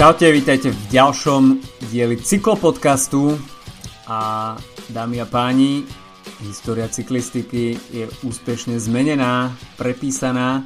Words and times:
Čaute, 0.00 0.32
vítajte 0.32 0.72
v 0.72 0.96
ďalšom 0.96 1.60
dieli 1.92 2.16
cyklopodcastu 2.16 3.36
a 4.08 4.56
dámy 4.88 5.20
a 5.20 5.28
páni, 5.28 5.84
história 6.40 6.88
cyklistiky 6.88 7.76
je 7.92 8.08
úspešne 8.24 8.80
zmenená, 8.80 9.52
prepísaná. 9.76 10.64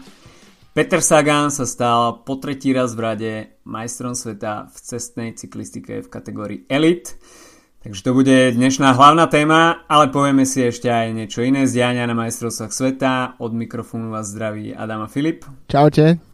Peter 0.70 1.02
Sagan 1.02 1.50
sa 1.50 1.66
stal 1.66 2.22
po 2.22 2.39
tretí 2.39 2.70
raz 2.70 2.94
v 2.94 3.00
rade 3.02 3.32
majstrom 3.66 4.14
sveta 4.14 4.70
v 4.70 4.76
cestnej 4.79 5.35
cyklistike 5.35 6.07
v 6.07 6.07
kategórii 6.07 6.62
Elite. 6.71 7.18
Takže 7.82 8.07
to 8.07 8.14
bude 8.14 8.54
dnešná 8.54 8.94
hlavná 8.94 9.26
téma, 9.26 9.82
ale 9.90 10.14
povieme 10.14 10.46
si 10.46 10.62
ešte 10.62 10.86
aj 10.86 11.11
niečo 11.11 11.43
iné 11.43 11.66
z 11.66 11.82
diania 11.82 12.07
na 12.07 12.14
majstrovstvách 12.14 12.71
sveta. 12.71 13.35
Od 13.43 13.50
mikrofónu 13.50 14.14
vás 14.14 14.30
zdraví 14.30 14.79
Adama 14.79 15.11
Filip. 15.11 15.43
Čaute. 15.66 16.33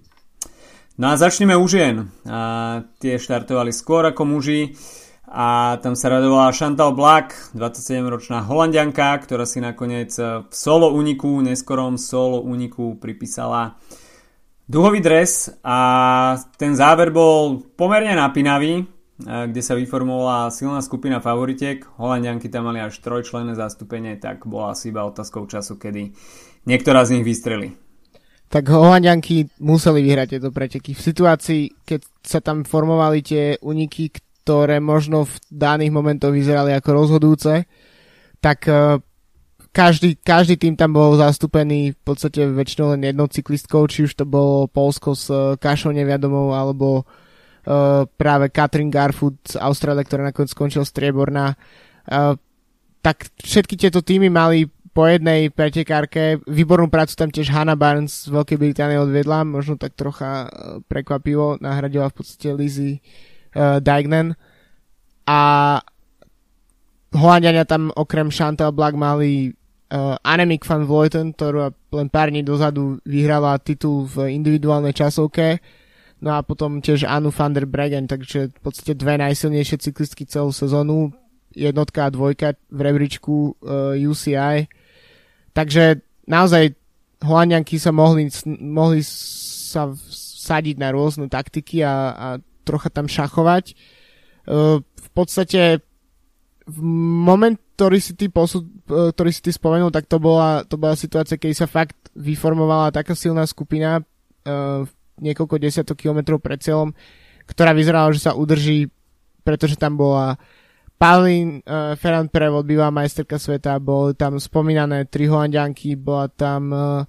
No 1.00 1.08
a 1.08 1.16
začneme 1.16 1.56
u 1.56 1.64
žien. 1.64 2.12
A 2.28 2.84
tie 3.00 3.16
štartovali 3.16 3.72
skôr 3.72 4.04
ako 4.04 4.36
muži 4.36 4.76
a 5.24 5.80
tam 5.80 5.96
sa 5.96 6.12
radovala 6.12 6.52
Chantal 6.52 6.92
Black, 6.92 7.56
27-ročná 7.56 8.44
holandianka, 8.44 9.16
ktorá 9.24 9.48
si 9.48 9.64
nakoniec 9.64 10.12
v 10.20 10.52
solo 10.52 10.92
uniku, 10.92 11.40
neskorom 11.40 11.96
solo 11.96 12.44
uniku 12.44 13.00
pripísala 13.00 13.80
duhový 14.68 15.00
dres 15.00 15.48
a 15.64 16.36
ten 16.60 16.76
záver 16.76 17.08
bol 17.16 17.64
pomerne 17.80 18.12
napínavý, 18.12 18.84
kde 19.24 19.62
sa 19.64 19.72
vyformovala 19.80 20.52
silná 20.52 20.84
skupina 20.84 21.16
favoritiek. 21.24 21.80
Holandianky 21.96 22.52
tam 22.52 22.68
mali 22.68 22.76
až 22.76 23.00
trojčlenné 23.00 23.56
zastúpenie, 23.56 24.20
tak 24.20 24.44
bola 24.44 24.76
asi 24.76 24.92
iba 24.92 25.08
otázkou 25.08 25.48
času, 25.48 25.80
kedy 25.80 26.12
niektorá 26.68 27.08
z 27.08 27.16
nich 27.16 27.24
vystreli 27.24 27.72
tak 28.50 28.66
Holandianky 28.66 29.46
museli 29.62 30.02
vyhrať 30.02 30.26
tieto 30.34 30.50
preteky. 30.50 30.90
V 30.90 31.06
situácii, 31.06 31.86
keď 31.86 32.00
sa 32.18 32.42
tam 32.42 32.66
formovali 32.66 33.22
tie 33.22 33.54
uniky, 33.62 34.10
ktoré 34.42 34.82
možno 34.82 35.22
v 35.22 35.34
daných 35.46 35.94
momentoch 35.94 36.34
vyzerali 36.34 36.74
ako 36.74 36.90
rozhodujúce, 36.90 37.62
tak 38.42 38.66
uh, 38.66 38.98
každý, 39.70 40.18
každý 40.18 40.58
tým 40.58 40.74
tam 40.74 40.90
bol 40.90 41.14
zastúpený 41.14 41.94
v 41.94 42.00
podstate 42.02 42.50
väčšinou 42.50 42.98
len 42.98 43.06
jednou 43.06 43.30
cyklistkou, 43.30 43.86
či 43.86 44.10
už 44.10 44.18
to 44.18 44.26
bolo 44.26 44.66
Polsko 44.66 45.14
s 45.14 45.30
uh, 45.30 45.54
Kašou 45.54 45.94
neviadomou, 45.94 46.50
alebo 46.50 47.06
uh, 47.06 48.02
práve 48.18 48.50
Katrin 48.50 48.90
Garfoot 48.90 49.38
z 49.46 49.62
Austrálie, 49.62 50.02
ktorá 50.02 50.26
nakoniec 50.26 50.50
skončila 50.50 50.82
strieborná. 50.82 51.54
Tak 53.00 53.30
všetky 53.38 53.78
tieto 53.78 54.02
týmy 54.02 54.26
mali 54.26 54.66
po 54.90 55.06
jednej 55.06 55.54
pretekárke. 55.54 56.42
Výbornú 56.50 56.90
prácu 56.90 57.14
tam 57.14 57.30
tiež 57.30 57.54
Hannah 57.54 57.78
Barnes 57.78 58.26
z 58.26 58.34
Veľkej 58.34 58.58
Británie 58.58 58.98
odvedla, 58.98 59.46
možno 59.46 59.78
tak 59.78 59.94
trocha 59.94 60.46
e, 60.46 60.82
prekvapivo, 60.90 61.62
nahradila 61.62 62.10
v 62.10 62.16
podstate 62.18 62.50
Lizzie 62.50 62.98
uh, 63.54 63.78
Dignan. 63.78 64.34
A 65.30 65.40
Holandiania 67.14 67.66
tam 67.66 67.94
okrem 67.94 68.34
Chantal 68.34 68.74
Black 68.74 68.98
mali 68.98 69.54
uh, 69.94 70.18
Annemiek 70.26 70.62
van 70.66 70.86
Vleuten, 70.86 71.34
ktorá 71.34 71.70
len 71.94 72.10
pár 72.10 72.30
dní 72.34 72.42
dozadu 72.42 72.98
vyhrala 73.06 73.58
titul 73.62 74.06
v 74.10 74.34
individuálnej 74.34 74.94
časovke. 74.94 75.62
No 76.20 76.36
a 76.36 76.42
potom 76.42 76.82
tiež 76.82 77.06
Anu 77.06 77.30
van 77.30 77.54
der 77.54 77.64
Bregen, 77.64 78.10
takže 78.10 78.52
v 78.52 78.60
podstate 78.60 78.98
dve 78.98 79.16
najsilnejšie 79.22 79.90
cyklistky 79.90 80.28
celú 80.28 80.52
sezónu, 80.52 81.14
jednotka 81.54 82.06
a 82.06 82.12
dvojka 82.12 82.58
v 82.70 82.80
rebríčku 82.90 83.34
uh, 83.58 83.94
UCI 83.96 84.70
Takže 85.52 86.02
naozaj 86.30 86.78
Holandianky 87.20 87.76
sa 87.76 87.92
mohli, 87.92 88.32
mohli 88.64 89.04
sa 89.04 89.92
sadiť 90.40 90.76
na 90.80 90.88
rôzne 90.90 91.28
taktiky 91.28 91.84
a, 91.84 91.94
a 92.16 92.26
trocha 92.64 92.88
tam 92.88 93.06
šachovať. 93.06 93.76
Uh, 94.48 94.80
v 94.80 95.08
podstate 95.12 95.84
v 96.70 96.78
moment, 97.26 97.58
ktorý 97.76 97.98
si 98.00 98.16
ty, 98.16 98.32
posud, 98.32 98.64
uh, 98.88 99.12
ktorý 99.12 99.30
si 99.30 99.44
ty 99.44 99.50
spomenul, 99.52 99.92
tak 99.92 100.08
to 100.08 100.16
bola, 100.16 100.64
to 100.64 100.80
bola 100.80 100.96
situácia, 100.96 101.36
keď 101.36 101.52
sa 101.52 101.68
fakt 101.68 102.08
vyformovala 102.16 102.94
taká 102.94 103.12
silná 103.12 103.44
skupina 103.44 104.00
uh, 104.00 104.88
niekoľko 105.20 105.60
desiatok 105.60 106.00
kilometrov 106.00 106.40
pred 106.40 106.64
cieľom, 106.64 106.96
ktorá 107.44 107.76
vyzerala, 107.76 108.16
že 108.16 108.24
sa 108.24 108.32
udrží, 108.32 108.88
pretože 109.44 109.76
tam 109.76 110.00
bola 110.00 110.40
Pauline 111.00 111.64
uh, 111.64 111.96
Ferrand 111.96 112.28
Prevod, 112.28 112.68
bývalá 112.68 112.92
majsterka 112.92 113.40
sveta, 113.40 113.80
boli 113.80 114.12
tam 114.12 114.36
spomínané 114.36 115.08
tri 115.08 115.24
holandianky, 115.24 115.96
bola 115.96 116.28
tam 116.28 116.68
uh, 116.68 117.00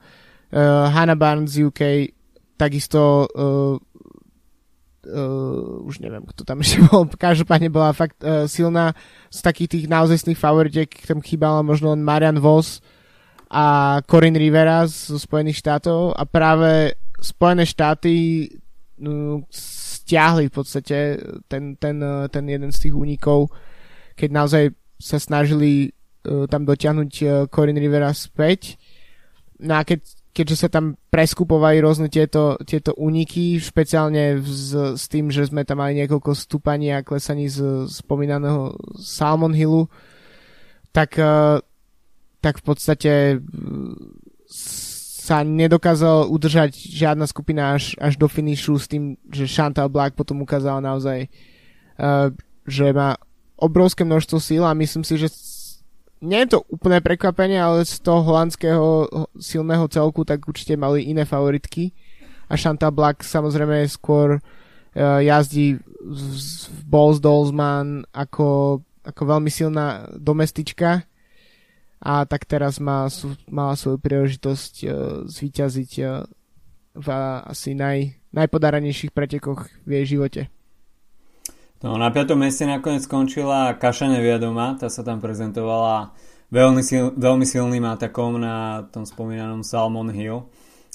uh, 0.56 0.88
Hannah 0.88 1.20
Barnes 1.20 1.60
UK, 1.60 2.08
takisto 2.56 3.28
uh, 3.28 3.76
uh, 5.12 5.88
už 5.92 6.00
neviem, 6.00 6.24
kto 6.24 6.48
tam 6.48 6.62
ešte 6.64 6.88
bol, 6.88 7.04
každopádne 7.12 7.68
bola 7.68 7.92
fakt 7.92 8.24
uh, 8.24 8.48
silná 8.48 8.96
z 9.28 9.40
takých 9.44 9.70
tých 9.76 9.86
naozajstných 9.92 10.40
favoritiek, 10.40 10.88
tam 11.04 11.20
chýbala 11.20 11.60
možno 11.60 11.92
len 11.92 12.00
Marian 12.00 12.40
Vos 12.40 12.80
a 13.52 14.00
Corinne 14.08 14.40
Rivera 14.40 14.88
zo 14.88 15.20
Spojených 15.20 15.60
štátov 15.60 16.16
a 16.16 16.24
práve 16.24 16.96
Spojené 17.20 17.68
štáty 17.68 18.48
uh, 19.04 19.44
stiahli 19.52 20.48
v 20.48 20.54
podstate 20.56 21.20
ten, 21.52 21.76
ten, 21.76 22.00
uh, 22.00 22.32
ten 22.32 22.48
jeden 22.48 22.72
z 22.72 22.88
tých 22.88 22.96
únikov 22.96 23.52
keď 24.16 24.30
naozaj 24.32 24.64
sa 25.02 25.18
snažili 25.18 25.92
uh, 26.28 26.46
tam 26.46 26.64
dotiahnuť 26.64 27.12
uh, 27.26 27.30
Corin 27.50 27.78
Rivera 27.78 28.14
späť. 28.14 28.78
No 29.62 29.78
a 29.78 29.86
keď, 29.86 30.06
keďže 30.34 30.66
sa 30.66 30.70
tam 30.70 30.98
preskupovali 31.10 31.82
rôzne 31.82 32.08
tieto, 32.10 32.58
tieto 32.66 32.94
úniky, 32.98 33.58
špeciálne 33.58 34.42
z, 34.42 34.98
s 34.98 35.06
tým, 35.10 35.34
že 35.34 35.50
sme 35.50 35.66
tam 35.66 35.82
mali 35.82 35.98
niekoľko 36.02 36.38
stúpaní 36.38 36.94
a 36.94 37.06
klesaní 37.06 37.50
z 37.50 37.90
spomínaného 37.90 38.78
Salmon 38.98 39.54
Hillu, 39.54 39.90
tak, 40.94 41.18
uh, 41.18 41.58
tak 42.42 42.62
v 42.62 42.64
podstate 42.64 43.12
sa 45.22 45.46
nedokázal 45.46 46.28
udržať 46.28 46.76
žiadna 46.76 47.30
skupina 47.30 47.78
až, 47.78 47.94
až 48.02 48.18
do 48.18 48.26
finišu 48.26 48.76
s 48.82 48.90
tým, 48.90 49.16
že 49.30 49.48
Chantal 49.48 49.88
Black 49.88 50.18
potom 50.18 50.42
ukázal 50.42 50.82
naozaj, 50.82 51.30
uh, 52.02 52.34
že 52.66 52.90
má 52.92 53.16
obrovské 53.62 54.02
množstvo 54.02 54.38
síl 54.42 54.66
a 54.66 54.74
myslím 54.74 55.06
si, 55.06 55.22
že 55.22 55.30
nie 56.22 56.42
je 56.46 56.58
to 56.58 56.60
úplné 56.70 57.02
prekvapenie, 57.02 57.58
ale 57.58 57.86
z 57.86 57.98
toho 58.02 58.22
holandského 58.22 59.10
silného 59.42 59.86
celku 59.90 60.22
tak 60.22 60.46
určite 60.46 60.78
mali 60.78 61.10
iné 61.10 61.26
favoritky 61.26 61.94
a 62.46 62.54
Chantal 62.58 62.94
Black 62.94 63.26
samozrejme 63.26 63.86
skôr 63.90 64.38
uh, 64.38 65.22
jazdí 65.22 65.82
v 65.82 66.82
Balls 66.86 67.18
Dolzman 67.18 68.06
ako, 68.14 68.82
ako 69.02 69.22
veľmi 69.26 69.50
silná 69.50 70.06
domestička 70.14 71.06
a 72.02 72.14
tak 72.26 72.46
teraz 72.46 72.78
má, 72.78 73.10
mala 73.50 73.74
svoju 73.74 73.98
príležitosť 73.98 74.74
uh, 74.86 74.92
zvíťaziť 75.26 75.92
uh, 76.06 76.26
v 76.92 77.08
asi 77.48 77.72
naj, 77.74 78.14
najpodaranejších 78.36 79.16
pretekoch 79.16 79.72
v 79.88 79.90
jej 80.02 80.18
živote. 80.18 80.42
No, 81.82 81.98
na 81.98 82.14
piatom 82.14 82.38
mieste 82.38 82.70
nakoniec 82.70 83.10
skončila 83.10 83.74
Kaša 83.74 84.06
neviadoma, 84.06 84.78
tá 84.78 84.86
sa 84.86 85.02
tam 85.02 85.18
prezentovala 85.18 86.14
veľmi, 86.54 86.86
sil, 86.86 87.10
veľmi 87.18 87.42
silným 87.42 87.82
atakom 87.90 88.38
na 88.38 88.86
tom 88.94 89.02
spomínanom 89.02 89.66
Salmon 89.66 90.14
Hill. 90.14 90.46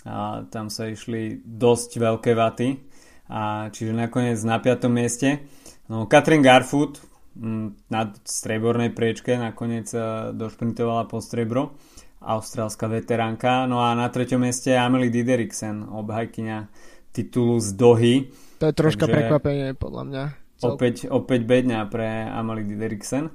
A 0.06 0.46
tam 0.46 0.70
sa 0.70 0.86
išli 0.86 1.42
dosť 1.42 1.98
veľké 1.98 2.38
vaty. 2.38 2.78
A 3.26 3.66
čiže 3.74 3.90
nakoniec 3.90 4.38
na 4.46 4.62
piatom 4.62 4.94
mieste. 4.94 5.42
No, 5.90 6.06
Katrin 6.06 6.46
Garfoot 6.46 7.02
na 7.90 8.14
strebornej 8.22 8.94
priečke 8.94 9.34
nakoniec 9.34 9.90
došprintovala 10.38 11.10
po 11.10 11.18
strebro. 11.18 11.74
Austrálska 12.22 12.86
veteránka. 12.86 13.66
No 13.66 13.82
a 13.82 13.90
na 13.98 14.06
treťom 14.06 14.38
mieste 14.38 14.70
Amelie 14.78 15.10
Dideriksen, 15.10 15.82
obhajkyňa 15.82 16.70
titulu 17.10 17.58
z 17.58 17.68
Dohy. 17.74 18.14
To 18.62 18.70
je 18.70 18.74
troška 18.78 19.10
Takže... 19.10 19.14
prekvapenie 19.18 19.74
podľa 19.74 20.04
mňa 20.06 20.45
Opäť, 20.64 21.04
opäť 21.12 21.44
bedňa 21.44 21.84
pre 21.92 22.24
Amalie 22.32 22.64
Dideriksen. 22.64 23.28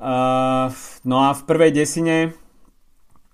Uh, 0.00 0.70
no 1.04 1.28
a 1.28 1.36
v 1.36 1.42
prvej 1.44 1.76
desine 1.76 2.32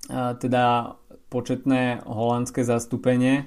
uh, 0.09 0.35
teda 0.35 0.97
početné 1.31 2.03
holandské 2.09 2.67
zastúpenie, 2.67 3.47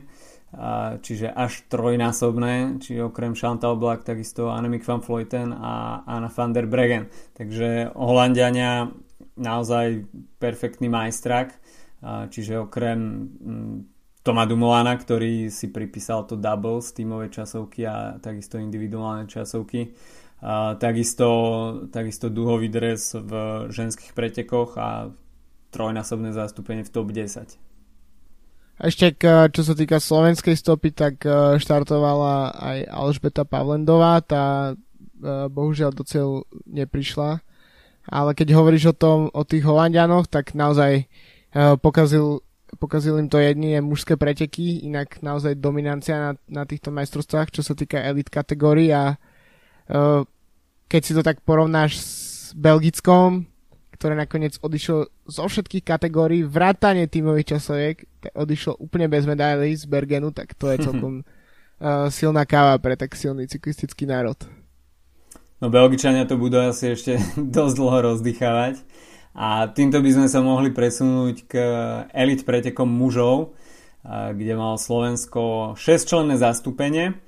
uh, 0.53 1.01
čiže 1.03 1.27
až 1.27 1.65
trojnásobné, 1.67 2.79
čiže 2.79 3.09
okrem 3.09 3.35
Chantal 3.35 3.75
Black 3.75 4.05
takisto 4.07 4.53
Annemiek 4.53 4.85
van 4.87 5.01
Vleuten 5.03 5.51
a 5.51 6.05
Anna 6.07 6.31
van 6.31 6.53
der 6.53 6.69
Bregen. 6.69 7.11
Takže 7.35 7.91
Holandiania 7.97 8.93
naozaj 9.35 10.03
perfektný 10.39 10.91
majstrak, 10.91 11.55
čiže 12.27 12.59
okrem 12.59 12.99
um, 13.39 13.87
Toma 14.19 14.43
Dumolana, 14.43 14.99
ktorý 14.99 15.47
si 15.47 15.71
pripísal 15.71 16.27
to 16.27 16.35
double 16.35 16.83
z 16.83 16.91
tímovej 17.01 17.39
časovky 17.39 17.87
a 17.87 18.19
takisto 18.19 18.59
individuálne 18.59 19.25
časovky. 19.25 19.95
A 20.39 20.75
takisto, 20.79 21.27
takisto 21.91 22.31
duhový 22.31 22.71
dres 22.71 23.15
v 23.15 23.31
ženských 23.71 24.15
pretekoch 24.15 24.75
a 24.79 25.11
trojnásobné 25.71 26.31
zastúpenie 26.31 26.87
v 26.87 26.91
top 26.91 27.11
10. 27.11 27.59
Ešte 28.79 29.05
čo 29.51 29.61
sa 29.67 29.73
týka 29.75 29.99
slovenskej 29.99 30.55
stopy, 30.55 30.95
tak 30.95 31.19
štartovala 31.59 32.55
aj 32.55 32.77
Alžbeta 32.87 33.43
Pavlendová, 33.43 34.23
tá 34.23 34.75
bohužiaľ 35.51 35.91
do 35.91 36.07
cieľu 36.07 36.47
neprišla. 36.63 37.43
Ale 38.07 38.31
keď 38.31 38.55
hovoríš 38.55 38.91
o 38.91 38.95
tom, 38.95 39.27
o 39.35 39.43
tých 39.43 39.67
Holandianoch, 39.67 40.31
tak 40.31 40.55
naozaj 40.55 41.11
pokazil, 41.83 42.39
pokazil 42.77 43.17
im 43.17 43.31
to 43.31 43.41
jedine 43.41 43.81
mužské 43.81 44.13
preteky, 44.19 44.85
inak 44.85 45.23
naozaj 45.25 45.57
dominancia 45.57 46.15
na, 46.19 46.31
na 46.45 46.63
týchto 46.69 46.93
majstrovstvách, 46.93 47.49
čo 47.49 47.61
sa 47.65 47.73
týka 47.73 47.97
elit 47.97 48.29
kategórií 48.29 48.93
a 48.93 49.17
keď 50.89 51.01
si 51.01 51.13
to 51.17 51.25
tak 51.25 51.41
porovnáš 51.41 51.97
s 51.97 52.13
Belgickom, 52.53 53.49
ktoré 53.99 54.15
nakoniec 54.15 54.55
odišlo 54.61 55.11
zo 55.27 55.45
všetkých 55.49 55.83
kategórií, 55.83 56.45
vrátane 56.45 57.09
tímových 57.09 57.57
časoviek, 57.57 58.05
odišlo 58.31 58.79
úplne 58.79 59.11
bez 59.11 59.25
medaily 59.25 59.75
z 59.75 59.83
Bergenu, 59.89 60.31
tak 60.31 60.55
to 60.55 60.71
je 60.71 60.77
celkom 60.87 61.25
uh, 61.25 62.07
silná 62.07 62.45
káva 62.45 62.77
pre 62.79 62.95
tak 62.95 63.17
silný 63.17 63.49
cyklistický 63.49 64.07
národ. 64.07 64.37
No 65.59 65.67
Belgičania 65.67 66.23
to 66.23 66.39
budú 66.39 66.63
asi 66.63 66.95
ešte 66.95 67.19
dosť 67.57 67.75
dlho 67.75 67.99
rozdychávať 68.13 68.79
a 69.33 69.69
týmto 69.69 70.01
by 70.01 70.09
sme 70.09 70.27
sa 70.27 70.39
mohli 70.41 70.73
presunúť 70.73 71.35
k 71.45 71.53
elit 72.13 72.45
pretekom 72.47 72.89
mužov, 72.89 73.53
kde 74.07 74.53
mal 74.55 74.79
Slovensko 74.79 75.75
6-členné 75.77 76.39
zastúpenie, 76.39 77.19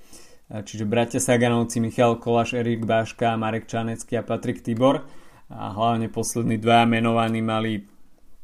čiže 0.49 0.87
bratia 0.87 1.19
Saganovci, 1.21 1.79
Michal 1.79 2.17
Koláš, 2.17 2.57
Erik 2.57 2.83
Báška, 2.83 3.37
Marek 3.37 3.67
Čanecký 3.67 4.19
a 4.19 4.25
Patrik 4.25 4.65
Tibor. 4.65 5.05
A 5.51 5.75
hlavne 5.75 6.07
poslední 6.07 6.55
dva 6.57 6.87
menovaní 6.87 7.43
mali 7.43 7.83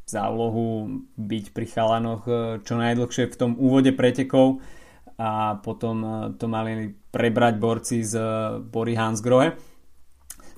za 0.07 0.31
úlohu 0.31 0.87
byť 1.19 1.45
pri 1.51 1.65
chalanoch 1.67 2.23
e, 2.23 2.33
čo 2.63 2.79
najdlhšie 2.79 3.27
v 3.27 3.35
tom 3.35 3.51
úvode 3.59 3.91
pretekov. 3.91 4.63
A 5.19 5.59
potom 5.59 5.95
e, 5.99 6.09
to 6.39 6.47
mali 6.47 6.95
prebrať 7.11 7.53
borci 7.59 8.07
z 8.07 8.15
e, 8.15 8.23
Bory 8.63 8.95
Hansgrohe. 8.95 9.59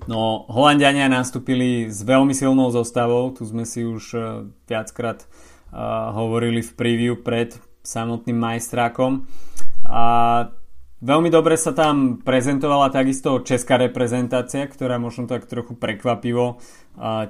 No, 0.08 0.48
Holandiania 0.48 1.10
nastúpili 1.12 1.92
s 1.92 2.06
veľmi 2.06 2.32
silnou 2.32 2.72
zostavou, 2.72 3.36
tu 3.36 3.44
sme 3.44 3.68
si 3.68 3.84
už 3.84 4.16
viackrát 4.70 5.26
uh, 5.26 6.16
hovorili 6.16 6.64
v 6.64 6.72
preview 6.78 7.14
pred 7.20 7.58
samotným 7.84 8.38
majstrákom. 8.38 9.28
A 9.90 10.04
Veľmi 11.00 11.32
dobre 11.32 11.56
sa 11.56 11.72
tam 11.72 12.20
prezentovala 12.20 12.92
takisto 12.92 13.40
česká 13.40 13.80
reprezentácia, 13.80 14.68
ktorá 14.68 15.00
možno 15.00 15.32
tak 15.32 15.48
trochu 15.48 15.72
prekvapivo 15.80 16.60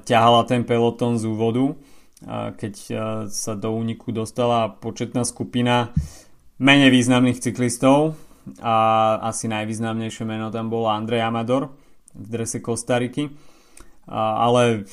ťahala 0.10 0.42
ten 0.50 0.66
peloton 0.66 1.22
z 1.22 1.30
úvodu, 1.30 1.78
keď 2.58 2.74
sa 3.30 3.54
do 3.54 3.70
úniku 3.70 4.10
dostala 4.10 4.74
početná 4.74 5.22
skupina 5.22 5.94
menej 6.58 6.90
významných 6.90 7.46
cyklistov 7.46 8.18
a 8.58 9.22
asi 9.30 9.46
najvýznamnejšie 9.46 10.26
meno 10.26 10.50
tam 10.50 10.74
bol 10.74 10.90
Andrej 10.90 11.30
Amador 11.30 11.70
drese 12.20 12.60
Kostariky, 12.60 13.32
ale 14.12 14.84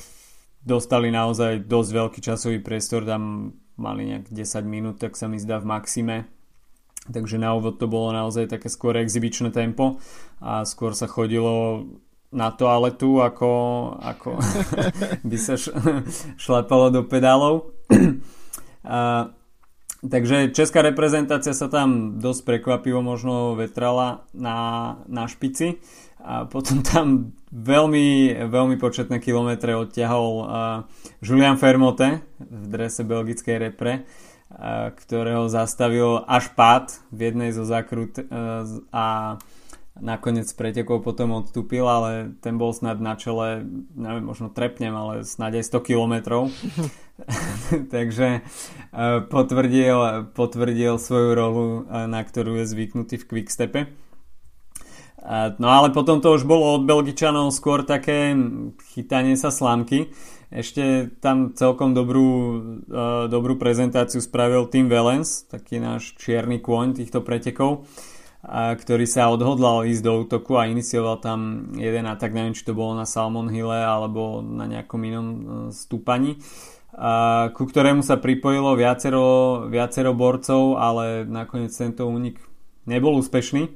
dostali 0.67 1.07
naozaj 1.11 1.63
dosť 1.63 1.89
veľký 1.91 2.19
časový 2.19 2.59
priestor, 2.59 3.07
tam 3.07 3.53
mali 3.79 4.09
nejak 4.09 4.33
10 4.33 4.67
minút, 4.67 4.95
tak 4.99 5.15
sa 5.15 5.31
mi 5.31 5.39
zdá 5.39 5.61
v 5.63 5.69
maxime. 5.69 6.17
Takže 7.07 7.39
na 7.39 7.55
úvod 7.55 7.79
to 7.79 7.87
bolo 7.87 8.11
naozaj 8.11 8.51
také 8.51 8.67
skôr 8.67 8.99
exibičné 8.99 9.55
tempo 9.55 10.03
a 10.43 10.67
skôr 10.67 10.91
sa 10.91 11.07
chodilo 11.07 11.87
na 12.35 12.51
toaletu, 12.51 13.23
ako, 13.23 13.51
ako 14.03 14.29
by 15.29 15.37
sa 15.39 15.55
šlapalo 16.35 16.91
do 16.91 17.01
pedálov. 17.07 17.71
a, 18.83 19.31
takže 20.03 20.51
česká 20.51 20.83
reprezentácia 20.83 21.55
sa 21.55 21.71
tam 21.71 22.19
dosť 22.19 22.43
prekvapivo 22.43 22.99
možno 22.99 23.55
vetrala 23.55 24.27
na, 24.35 24.99
na 25.07 25.31
špici 25.31 25.79
a 26.21 26.49
potom 26.49 26.81
tam 26.83 27.35
veľmi, 27.53 28.41
veľmi 28.49 28.75
početné 28.81 29.23
kilometre 29.23 29.77
odťahol 29.77 30.29
Julian 31.23 31.55
Fermote 31.55 32.25
v 32.41 32.65
drese 32.67 33.07
belgickej 33.07 33.55
repre 33.57 34.03
ktorého 34.95 35.51
zastavil 35.51 36.23
až 36.23 36.49
pád 36.55 36.95
v 37.11 37.19
jednej 37.31 37.51
zo 37.51 37.67
zakrut 37.67 38.15
e, 38.15 38.23
a 38.95 39.37
nakoniec 39.97 40.47
pretekov 40.53 41.01
potom 41.01 41.41
odstúpil, 41.41 41.83
ale 41.83 42.37
ten 42.39 42.55
bol 42.55 42.69
snad 42.71 43.01
na 43.01 43.17
čele, 43.17 43.65
neviem, 43.97 44.23
možno 44.23 44.53
trepnem, 44.53 44.93
ale 44.93 45.25
snad 45.25 45.57
aj 45.57 45.67
100 45.67 45.89
kilometrov. 45.89 46.53
Takže 47.93 48.27
e, 48.29 48.41
potvrdil, 49.27 50.31
potvrdil 50.31 50.95
svoju 50.95 51.29
rolu, 51.35 51.67
e, 51.85 52.07
na 52.07 52.21
ktorú 52.23 52.63
je 52.63 52.71
zvyknutý 52.71 53.19
v 53.19 53.27
Quickstepe. 53.27 54.06
No 55.57 55.67
ale 55.67 55.89
potom 55.91 56.21
to 56.21 56.37
už 56.37 56.45
bolo 56.45 56.77
od 56.77 56.85
Belgičanov 56.85 57.49
skôr 57.51 57.81
také 57.83 58.37
chytanie 58.93 59.33
sa 59.33 59.49
slamky 59.49 60.13
ešte 60.47 61.11
tam 61.19 61.51
celkom 61.51 61.91
dobrú, 61.91 62.29
uh, 62.87 63.27
dobrú 63.27 63.59
prezentáciu 63.59 64.23
spravil 64.23 64.71
Tim 64.71 64.87
Valens, 64.87 65.43
taký 65.43 65.83
náš 65.83 66.15
čierny 66.15 66.63
kôň 66.63 66.95
týchto 66.95 67.19
pretekov, 67.19 67.83
uh, 67.83 68.71
ktorý 68.79 69.03
sa 69.03 69.27
odhodlal 69.27 69.83
ísť 69.91 70.03
do 70.07 70.23
útoku 70.23 70.55
a 70.55 70.71
inicioval 70.71 71.19
tam 71.19 71.71
jeden 71.75 72.07
atak, 72.07 72.31
neviem 72.31 72.55
či 72.55 72.63
to 72.63 72.71
bolo 72.71 72.95
na 72.95 73.03
Salmon 73.03 73.51
Hille 73.51 73.75
alebo 73.75 74.39
na 74.39 74.71
nejakom 74.71 75.01
inom 75.03 75.27
uh, 75.27 75.39
stúpaní, 75.75 76.39
uh, 76.95 77.51
ku 77.51 77.67
ktorému 77.67 77.99
sa 77.99 78.15
pripojilo 78.15 78.79
viacero, 78.79 79.67
viacero 79.67 80.15
borcov, 80.15 80.79
ale 80.79 81.27
nakoniec 81.27 81.75
tento 81.75 82.07
únik 82.07 82.39
nebol 82.87 83.19
úspešný. 83.19 83.67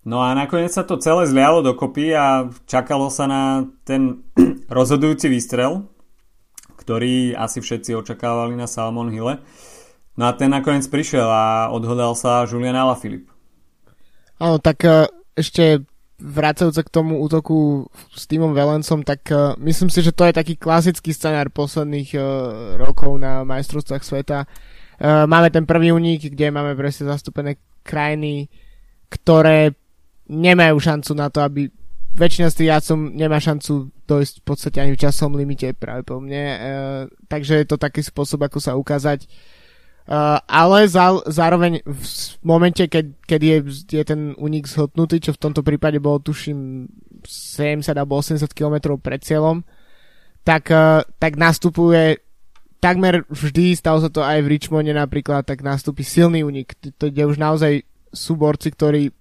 No 0.00 0.24
a 0.24 0.32
nakoniec 0.32 0.72
sa 0.72 0.88
to 0.88 0.96
celé 0.96 1.28
zlialo 1.28 1.60
dokopy 1.60 2.16
a 2.16 2.48
čakalo 2.64 3.12
sa 3.12 3.28
na 3.28 3.42
ten 3.84 4.24
rozhodujúci 4.72 5.28
výstrel, 5.28 5.84
ktorý 6.80 7.36
asi 7.36 7.60
všetci 7.60 7.92
očakávali 7.92 8.56
na 8.56 8.64
Salmon 8.64 9.12
Hille. 9.12 9.44
No 10.16 10.22
a 10.24 10.32
ten 10.32 10.48
nakoniec 10.48 10.88
prišiel 10.88 11.28
a 11.28 11.68
odhodal 11.68 12.16
sa 12.16 12.48
Julian 12.48 12.76
Alaphilippe. 12.76 13.28
Áno, 14.40 14.56
tak 14.56 14.88
e, 14.88 15.04
ešte 15.36 15.84
vracajúce 16.20 16.80
k 16.84 16.92
tomu 16.92 17.20
útoku 17.20 17.88
s 18.12 18.24
týmom 18.28 18.52
Valencom, 18.52 19.00
tak 19.00 19.24
uh, 19.32 19.56
myslím 19.56 19.88
si, 19.88 20.04
že 20.04 20.12
to 20.12 20.28
je 20.28 20.36
taký 20.36 20.52
klasický 20.60 21.16
scenár 21.16 21.48
posledných 21.48 22.12
uh, 22.12 22.22
rokov 22.76 23.16
na 23.16 23.40
majstrovstvách 23.48 24.04
sveta. 24.04 24.44
Máme 25.00 25.48
ten 25.48 25.64
prvý 25.64 25.96
únik, 25.96 26.28
kde 26.28 26.52
máme 26.52 26.76
presne 26.76 27.08
zastúpené 27.08 27.56
krajiny, 27.80 28.52
ktoré 29.08 29.72
nemajú 30.30 30.78
šancu 30.78 31.12
na 31.18 31.26
to, 31.26 31.42
aby 31.42 31.66
väčšina 32.14 32.50
z 32.50 32.56
tých 32.62 32.70
jazdcov 32.74 32.96
nemá 33.14 33.38
šancu 33.38 33.90
dojsť 34.06 34.34
v 34.42 34.44
podstate 34.46 34.78
ani 34.82 34.92
v 34.94 35.02
časom 35.02 35.34
limite 35.34 35.70
práve 35.74 36.02
po 36.02 36.18
mne, 36.18 36.42
e, 36.42 36.58
takže 37.30 37.62
je 37.62 37.66
to 37.66 37.78
taký 37.78 38.02
spôsob, 38.02 38.42
ako 38.46 38.58
sa 38.58 38.74
ukázať. 38.74 39.26
E, 39.26 39.28
ale 40.42 40.78
za, 40.90 41.22
zároveň 41.30 41.82
v 41.86 42.04
momente, 42.42 42.82
keď, 42.82 43.14
keď 43.26 43.40
je, 43.42 43.56
je 43.94 44.04
ten 44.06 44.34
unik 44.34 44.64
zhotnutý, 44.66 45.22
čo 45.22 45.34
v 45.34 45.42
tomto 45.42 45.62
prípade 45.62 46.02
bolo 46.02 46.18
tuším 46.18 46.90
70 47.22 47.94
alebo 47.94 48.18
80 48.18 48.42
km 48.50 48.98
pred 48.98 49.22
cieľom, 49.22 49.62
tak, 50.42 50.66
e, 50.74 51.06
tak 51.06 51.38
nastupuje 51.38 52.18
takmer 52.82 53.28
vždy, 53.28 53.76
stalo 53.76 54.00
sa 54.02 54.10
to 54.10 54.24
aj 54.24 54.40
v 54.40 54.50
Richmonde 54.56 54.96
napríklad, 54.96 55.44
tak 55.46 55.60
nastúpi 55.62 56.02
silný 56.02 56.42
unik, 56.42 56.98
kde 56.98 57.22
už 57.28 57.36
naozaj 57.36 57.84
sú 58.10 58.34
borci, 58.34 58.72
ktorí 58.74 59.19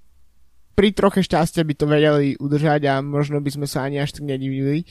pri 0.79 0.95
troche 0.95 1.19
šťastia 1.19 1.67
by 1.67 1.73
to 1.75 1.85
vedeli 1.91 2.39
udržať 2.39 2.87
a 2.87 3.03
možno 3.03 3.43
by 3.43 3.51
sme 3.51 3.67
sa 3.67 3.83
ani 3.83 3.99
až 3.99 4.15
tak 4.15 4.23
nedivili. 4.23 4.87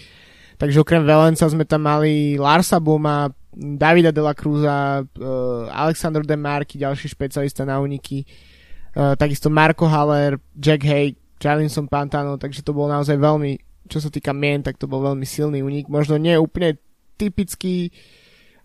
Takže 0.61 0.85
okrem 0.85 1.01
Valenca 1.01 1.49
sme 1.49 1.65
tam 1.65 1.89
mali 1.89 2.37
Larsa 2.37 2.77
Boma, 2.77 3.33
Davida 3.57 4.13
de 4.13 4.21
la 4.21 4.37
Cruza, 4.37 5.01
uh, 5.01 5.65
Alexander 5.73 6.21
de 6.21 6.37
Marky, 6.37 6.77
ďalší 6.77 7.09
špecialista 7.09 7.65
na 7.65 7.81
uniky, 7.81 8.21
uh, 8.21 9.17
takisto 9.17 9.49
Marko 9.49 9.89
Haller, 9.89 10.37
Jack 10.53 10.85
Hay, 10.85 11.17
Jalinson 11.41 11.89
Pantano, 11.89 12.37
takže 12.37 12.61
to 12.61 12.77
bol 12.77 12.85
naozaj 12.85 13.17
veľmi, 13.17 13.57
čo 13.89 14.05
sa 14.05 14.13
týka 14.13 14.37
mien, 14.37 14.61
tak 14.61 14.77
to 14.77 14.85
bol 14.85 15.01
veľmi 15.01 15.25
silný 15.25 15.65
unik. 15.65 15.89
Možno 15.89 16.21
nie 16.21 16.37
úplne 16.37 16.77
typický, 17.17 17.97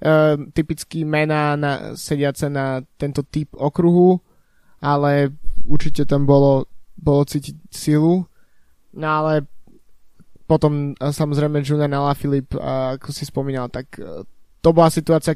uh, 0.03 0.35
typický 0.51 1.07
mená 1.07 1.55
na, 1.55 1.95
sediace 1.95 2.51
na 2.51 2.83
tento 2.99 3.23
typ 3.23 3.55
okruhu, 3.55 4.19
ale 4.83 5.31
určite 5.63 6.03
tam 6.03 6.27
bolo 6.27 6.72
bolo 7.03 7.27
cítiť 7.27 7.55
silu. 7.67 8.23
No 8.95 9.07
ale 9.07 9.43
potom 10.47 10.95
samozrejme 10.95 11.59
Julian 11.59 11.91
Alaphilippe, 11.91 12.55
ako 12.59 13.11
si 13.11 13.27
spomínal, 13.27 13.67
tak 13.67 13.99
e, 13.99 14.23
to 14.63 14.69
bola 14.71 14.87
situácia, 14.87 15.35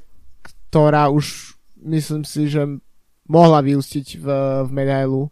ktorá 0.71 1.11
už 1.11 1.57
myslím 1.83 2.23
si, 2.23 2.47
že 2.47 2.63
mohla 3.27 3.59
vyústiť 3.59 4.23
v, 4.23 4.27
v 4.63 4.69
medailu, 4.71 5.27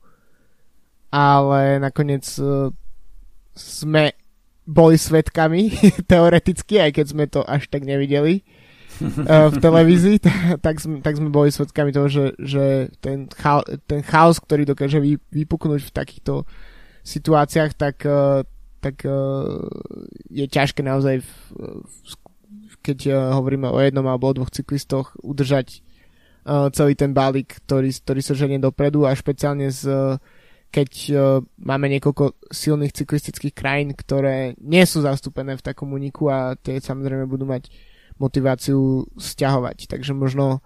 ale 1.10 1.80
nakoniec 1.80 2.28
uh, 2.44 2.68
sme 3.56 4.12
boli 4.68 5.00
svetkami, 5.00 5.72
teoreticky, 6.12 6.84
aj 6.84 6.92
keď 6.92 7.06
sme 7.08 7.26
to 7.32 7.42
až 7.48 7.72
tak 7.72 7.88
nevideli. 7.88 8.44
Uh, 9.02 9.50
v 9.52 9.58
televízii, 9.60 10.18
tak, 10.66 10.80
sme, 10.80 11.02
tak 11.02 11.20
sme 11.20 11.30
boli 11.30 11.52
svedkami 11.52 11.92
toho, 11.92 12.08
že, 12.08 12.26
že 12.40 12.94
ten, 13.00 13.28
cha, 13.32 13.62
ten 13.86 14.02
chaos, 14.06 14.40
ktorý 14.40 14.64
dokáže 14.66 15.00
vy, 15.00 15.20
vypuknúť 15.32 15.82
v 15.88 15.96
takýchto 15.96 16.34
situáciách, 17.06 17.72
tak, 17.78 18.04
uh, 18.08 18.44
tak 18.80 19.06
uh, 19.06 19.66
je 20.30 20.46
ťažké 20.48 20.82
naozaj, 20.82 21.22
keď 22.82 23.00
uh, 23.10 23.16
hovoríme 23.38 23.70
o 23.70 23.78
jednom 23.82 24.06
alebo 24.06 24.32
o 24.32 24.36
dvoch 24.36 24.52
cyklistoch, 24.52 25.14
udržať 25.22 25.82
uh, 26.46 26.70
celý 26.74 26.94
ten 26.98 27.12
balík, 27.14 27.62
ktorý, 27.66 27.94
ktorý 27.94 28.22
sa 28.22 28.34
ženie 28.34 28.58
dopredu 28.58 29.06
a 29.06 29.14
špeciálne 29.14 29.70
z 29.70 29.90
uh, 29.90 30.22
keď 30.76 30.92
uh, 31.16 31.40
máme 31.56 31.88
niekoľko 31.88 32.52
silných 32.52 32.92
cyklistických 32.92 33.56
krajín, 33.56 33.96
ktoré 33.96 34.60
nie 34.60 34.84
sú 34.84 35.00
zastúpené 35.08 35.56
v 35.56 35.64
takom 35.64 35.88
úniku 35.96 36.28
a 36.28 36.60
tie 36.60 36.84
samozrejme 36.84 37.24
budú 37.32 37.48
mať 37.48 37.72
motiváciu 38.18 39.06
stiahovať. 39.20 39.92
Takže 39.92 40.16
možno 40.16 40.60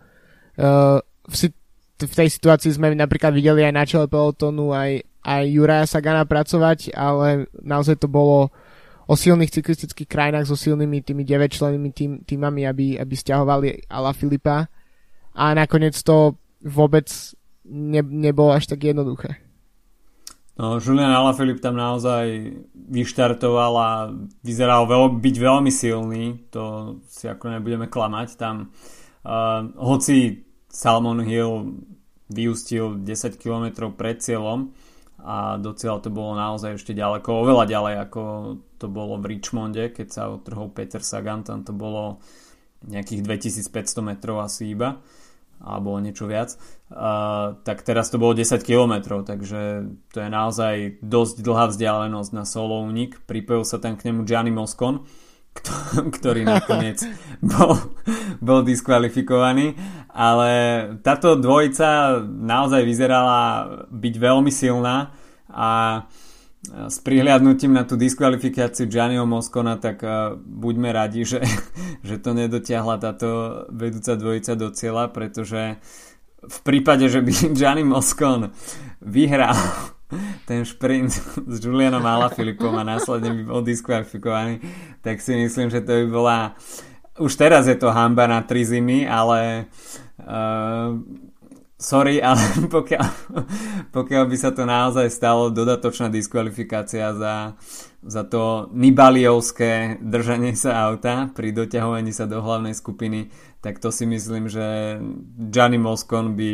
uh, 0.58 1.00
v, 1.26 1.36
si- 1.36 1.58
v 2.00 2.14
tej 2.14 2.30
situácii 2.30 2.72
sme 2.76 2.94
napríklad 2.94 3.34
videli 3.34 3.66
aj 3.66 3.74
na 3.74 3.84
čele 3.84 4.06
pelotónu 4.08 4.72
aj, 4.72 5.04
aj 5.26 5.44
Juraja 5.50 5.86
Sagana 5.90 6.24
pracovať, 6.24 6.94
ale 6.94 7.50
naozaj 7.60 8.00
to 8.00 8.08
bolo 8.08 8.54
o 9.10 9.14
silných 9.18 9.50
cyklistických 9.50 10.06
krajinách 10.06 10.46
so 10.46 10.54
silnými 10.54 11.02
tými 11.02 11.26
9 11.26 11.50
členými 11.50 11.90
tým, 11.90 12.12
týmami, 12.22 12.70
aby, 12.70 13.02
aby 13.02 13.14
stiahovali 13.18 13.90
Ala 13.90 14.14
Filipa 14.14 14.70
a 15.34 15.44
nakoniec 15.58 15.98
to 16.06 16.38
vôbec 16.62 17.10
ne, 17.66 18.06
nebolo 18.06 18.54
až 18.54 18.70
tak 18.70 18.86
jednoduché. 18.86 19.49
No, 20.60 20.76
Julian 20.76 21.16
Alaphilippe 21.16 21.64
tam 21.64 21.80
naozaj 21.80 22.52
vyštartoval 22.76 23.74
a 23.80 23.92
vyzeral 24.44 24.92
veľ, 24.92 25.16
byť 25.16 25.36
veľmi 25.40 25.72
silný, 25.72 26.52
to 26.52 27.00
si 27.08 27.32
ako 27.32 27.56
nebudeme 27.56 27.88
klamať. 27.88 28.36
Tam, 28.36 28.68
uh, 29.24 29.64
hoci 29.80 30.44
Salmon 30.68 31.24
Hill 31.24 31.80
vyústil 32.28 33.00
10 33.00 33.40
km 33.40 33.88
pred 33.96 34.20
cieľom 34.20 34.76
a 35.24 35.56
do 35.56 35.72
cieľa 35.72 36.04
to 36.04 36.12
bolo 36.12 36.36
naozaj 36.36 36.76
ešte 36.76 36.92
ďaleko, 36.92 37.40
oveľa 37.40 37.64
ďalej 37.64 37.96
ako 38.12 38.22
to 38.76 38.88
bolo 38.92 39.16
v 39.16 39.40
Richmonde, 39.40 39.96
keď 39.96 40.08
sa 40.12 40.28
otrhol 40.28 40.76
Peter 40.76 41.00
Sagan, 41.00 41.48
tam 41.48 41.64
to 41.64 41.72
bolo 41.72 42.20
nejakých 42.84 43.24
2500 43.24 44.04
metrov 44.04 44.44
asi 44.44 44.76
iba 44.76 45.00
alebo 45.60 46.00
niečo 46.00 46.26
viac, 46.26 46.56
uh, 46.92 47.60
tak 47.68 47.84
teraz 47.84 48.08
to 48.08 48.18
bolo 48.18 48.32
10 48.32 48.64
km, 48.64 49.20
takže 49.28 49.92
to 50.12 50.18
je 50.24 50.30
naozaj 50.32 51.04
dosť 51.04 51.44
dlhá 51.44 51.66
vzdialenosť 51.72 52.32
na 52.32 52.48
solo 52.48 52.80
únik. 52.84 53.20
Pripojil 53.28 53.68
sa 53.68 53.78
tam 53.78 54.00
k 54.00 54.10
nemu 54.10 54.24
Gianni 54.24 54.56
Moscon, 54.56 55.04
ktorý 56.16 56.48
nakoniec 56.48 57.04
bol, 57.52 57.76
bol 58.40 58.64
diskvalifikovaný, 58.64 59.76
ale 60.10 60.52
táto 61.04 61.36
dvojica 61.36 62.20
naozaj 62.24 62.82
vyzerala 62.88 63.40
byť 63.92 64.16
veľmi 64.16 64.52
silná 64.52 65.12
a 65.52 66.04
s 66.68 67.00
prihliadnutím 67.00 67.72
na 67.72 67.88
tú 67.88 67.96
diskvalifikáciu 67.96 68.92
Gianniho 68.92 69.24
Moscona, 69.24 69.80
tak 69.80 70.04
buďme 70.36 70.92
radi, 70.92 71.24
že, 71.24 71.40
že 72.08 72.20
to 72.20 72.36
nedotiahla 72.36 73.00
táto 73.00 73.64
vedúca 73.72 74.20
dvojica 74.20 74.54
do 74.60 74.68
cieľa, 74.76 75.08
pretože 75.08 75.80
v 76.40 76.60
prípade, 76.64 77.08
že 77.08 77.24
by 77.24 77.32
Gianni 77.58 77.88
Moscon 77.88 78.52
vyhral 79.00 79.56
ten 80.50 80.68
šprint 80.68 81.16
s 81.48 81.56
Julianom 81.64 82.04
Alaphilippom 82.04 82.76
a 82.76 82.84
následne 82.84 83.32
by 83.40 83.44
bol 83.48 83.62
diskvalifikovaný, 83.64 84.60
tak 85.00 85.24
si 85.24 85.40
myslím, 85.40 85.72
že 85.72 85.80
to 85.80 86.04
by 86.04 86.08
bola 86.12 86.38
už 87.20 87.36
teraz 87.36 87.68
je 87.68 87.76
to 87.76 87.92
hamba 87.92 88.32
na 88.32 88.40
tri 88.48 88.64
zimy, 88.64 89.04
ale 89.04 89.68
uh, 90.24 90.96
sorry, 91.80 92.20
ale 92.28 92.44
pokiaľ, 92.68 93.08
pokiaľ 93.90 94.24
by 94.28 94.38
sa 94.38 94.52
to 94.52 94.68
naozaj 94.68 95.08
stalo 95.10 95.50
dodatočná 95.50 96.12
diskvalifikácia 96.12 97.16
za, 97.16 97.56
za 98.04 98.24
to 98.28 98.68
Nibaliovské 98.76 100.04
držanie 100.04 100.54
sa 100.54 100.92
auta 100.92 101.32
pri 101.32 101.56
doťahovaní 101.56 102.12
sa 102.12 102.28
do 102.28 102.44
hlavnej 102.44 102.76
skupiny, 102.76 103.32
tak 103.64 103.80
to 103.80 103.90
si 103.90 104.04
myslím, 104.04 104.52
že 104.52 105.00
Gianni 105.50 105.80
Moscon 105.80 106.36
by 106.36 106.52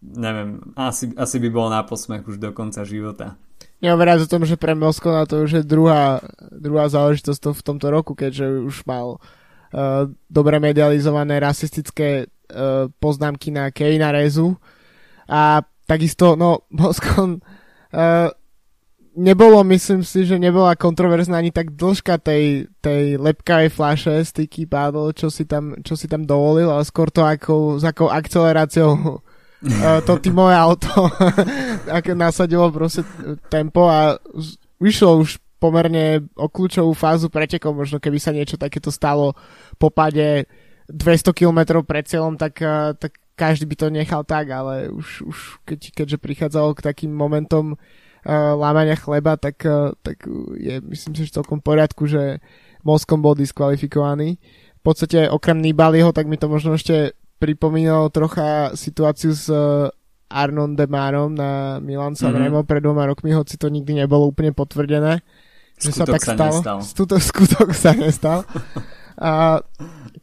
neviem, 0.00 0.60
asi, 0.80 1.12
asi 1.12 1.36
by 1.36 1.48
bol 1.52 1.68
na 1.68 1.84
posmech 1.84 2.24
už 2.24 2.40
do 2.40 2.50
konca 2.56 2.88
života. 2.88 3.36
Nehovoriac 3.80 4.24
o 4.24 4.28
tom, 4.28 4.44
že 4.44 4.60
pre 4.60 4.76
Moscona 4.76 5.24
to 5.24 5.44
už 5.44 5.60
je 5.60 5.62
druhá, 5.64 6.20
druhá 6.52 6.88
záležitosť 6.88 7.40
to 7.40 7.50
v 7.56 7.64
tomto 7.64 7.86
roku, 7.88 8.12
keďže 8.12 8.64
už 8.64 8.76
mal 8.84 9.16
uh, 9.16 10.08
dobre 10.28 10.60
medializované 10.60 11.40
rasistické 11.40 12.28
poznámky 12.98 13.54
na 13.54 13.70
Kejna 13.70 14.10
Rezu. 14.10 14.56
A 15.30 15.62
takisto, 15.90 16.38
no, 16.38 16.66
Moskon 16.70 17.38
uh, 17.38 18.30
nebolo, 19.16 19.66
myslím 19.66 20.06
si, 20.06 20.22
že 20.22 20.38
nebola 20.38 20.78
kontroverzná 20.78 21.38
ani 21.38 21.50
tak 21.50 21.74
dĺžka 21.74 22.22
tej, 22.22 22.70
tej 22.78 23.18
lepkavej 23.18 23.70
flaše 23.74 24.14
Sticky 24.22 24.70
Paddle, 24.70 25.10
čo 25.14 25.30
si 25.30 25.46
tam, 25.46 25.74
čo 25.82 25.98
si 25.98 26.06
tam 26.06 26.22
dovolil, 26.22 26.70
ale 26.70 26.86
skôr 26.86 27.10
to 27.10 27.26
ako, 27.26 27.82
s 27.82 27.84
akou 27.86 28.06
akceleráciou 28.06 29.18
uh, 29.18 30.00
to 30.06 30.12
tímové 30.22 30.54
auto 30.54 31.10
ako 31.98 32.10
nasadilo 32.14 32.70
proste 32.70 33.02
tempo 33.50 33.90
a 33.90 34.14
vyšlo 34.78 35.26
už 35.26 35.42
pomerne 35.60 36.24
o 36.40 36.48
kľúčovú 36.48 36.96
fázu 36.96 37.28
pretekov, 37.28 37.76
možno 37.76 38.00
keby 38.00 38.16
sa 38.16 38.32
niečo 38.32 38.56
takéto 38.56 38.88
stalo 38.88 39.36
po 39.76 39.92
pade 39.92 40.48
200 40.90 41.32
km 41.32 41.80
pred 41.86 42.04
cieľom, 42.04 42.34
tak, 42.34 42.58
eh, 42.62 42.92
tak 42.98 43.16
každý 43.38 43.64
by 43.64 43.76
to 43.78 43.86
nechal 43.88 44.22
tak, 44.26 44.52
ale 44.52 44.92
už, 44.92 45.24
už 45.24 45.38
keď, 45.64 45.80
keďže 45.96 46.18
prichádzalo 46.20 46.76
k 46.76 46.84
takým 46.84 47.08
momentom 47.08 47.72
uh, 47.72 48.52
lámania 48.52 49.00
chleba, 49.00 49.40
tak, 49.40 49.64
uh, 49.64 49.96
tak 50.04 50.28
je 50.60 50.76
myslím 50.92 51.16
si, 51.16 51.24
že 51.24 51.40
celkom 51.40 51.64
v 51.64 51.72
poriadku, 51.72 52.04
že 52.04 52.44
Moskom 52.84 53.24
bol 53.24 53.32
diskvalifikovaný. 53.32 54.36
V 54.76 54.82
podstate 54.84 55.24
okrem 55.32 55.56
Nibaliho, 55.56 56.12
tak 56.12 56.28
mi 56.28 56.36
to 56.36 56.52
možno 56.52 56.76
ešte 56.76 57.16
pripomínalo 57.40 58.12
trocha 58.12 58.76
situáciu 58.76 59.32
s 59.32 59.48
uh, 59.48 59.88
Arnon 60.28 60.76
Demarom 60.76 61.32
na 61.32 61.80
Milan 61.80 62.12
Sanremo 62.12 62.60
mm-hmm. 62.60 62.68
pred 62.68 62.84
dvoma 62.84 63.08
rokmi, 63.08 63.32
hoci 63.32 63.56
to 63.56 63.72
nikdy 63.72 63.96
nebolo 63.96 64.28
úplne 64.28 64.52
potvrdené. 64.52 65.24
Že 65.80 65.96
skutok 65.96 66.04
sa 66.04 66.12
tak 66.12 66.22
stalo. 66.28 66.56
Nestal. 66.60 66.78
Skutok, 66.84 67.20
skutok 67.32 67.68
sa 67.72 67.90
nestal. 67.96 68.40
A 69.20 69.60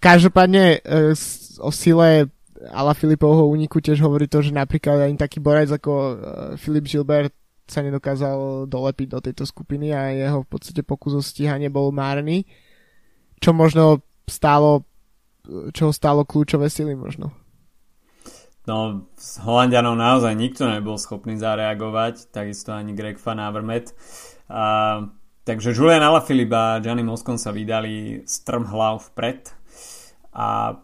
každopádne 0.01 0.82
e, 0.82 1.13
o 1.62 1.70
sile 1.70 2.34
Ala 2.74 2.98
Filipovho 2.98 3.46
úniku 3.46 3.77
tiež 3.77 4.01
hovorí 4.01 4.25
to, 4.25 4.42
že 4.42 4.50
napríklad 4.50 5.06
ani 5.06 5.16
taký 5.16 5.38
borec 5.38 5.70
ako 5.70 5.94
e, 5.94 6.13
Filip 6.58 6.89
Gilbert 6.89 7.34
sa 7.70 7.86
nedokázal 7.86 8.66
dolepiť 8.66 9.08
do 9.13 9.20
tejto 9.22 9.44
skupiny 9.46 9.94
a 9.94 10.10
jeho 10.10 10.42
v 10.42 10.50
podstate 10.50 10.82
pokus 10.82 11.13
o 11.13 11.22
stíhanie 11.22 11.70
bol 11.70 11.94
márny, 11.94 12.48
čo 13.38 13.54
možno 13.54 14.01
stálo 14.25 14.88
čo 15.72 15.96
stálo 15.96 16.27
kľúčové 16.27 16.68
sily 16.68 16.94
možno. 16.94 17.32
No, 18.68 19.08
s 19.16 19.39
Holandianom 19.39 19.96
naozaj 19.96 20.36
nikto 20.36 20.68
nebol 20.68 21.00
schopný 21.00 21.39
zareagovať, 21.39 22.36
takisto 22.36 22.75
ani 22.75 22.92
Greg 22.92 23.16
Van 23.16 23.39
Avermaet. 23.39 23.96
Takže 25.48 25.72
Julian 25.72 26.04
Alaphilippe 26.04 26.51
a 26.51 26.84
Gianni 26.84 27.08
Moscon 27.08 27.39
sa 27.39 27.56
vydali 27.56 28.20
strm 28.27 28.68
hlav 28.68 29.00
vpred. 29.00 29.48
A 30.36 30.75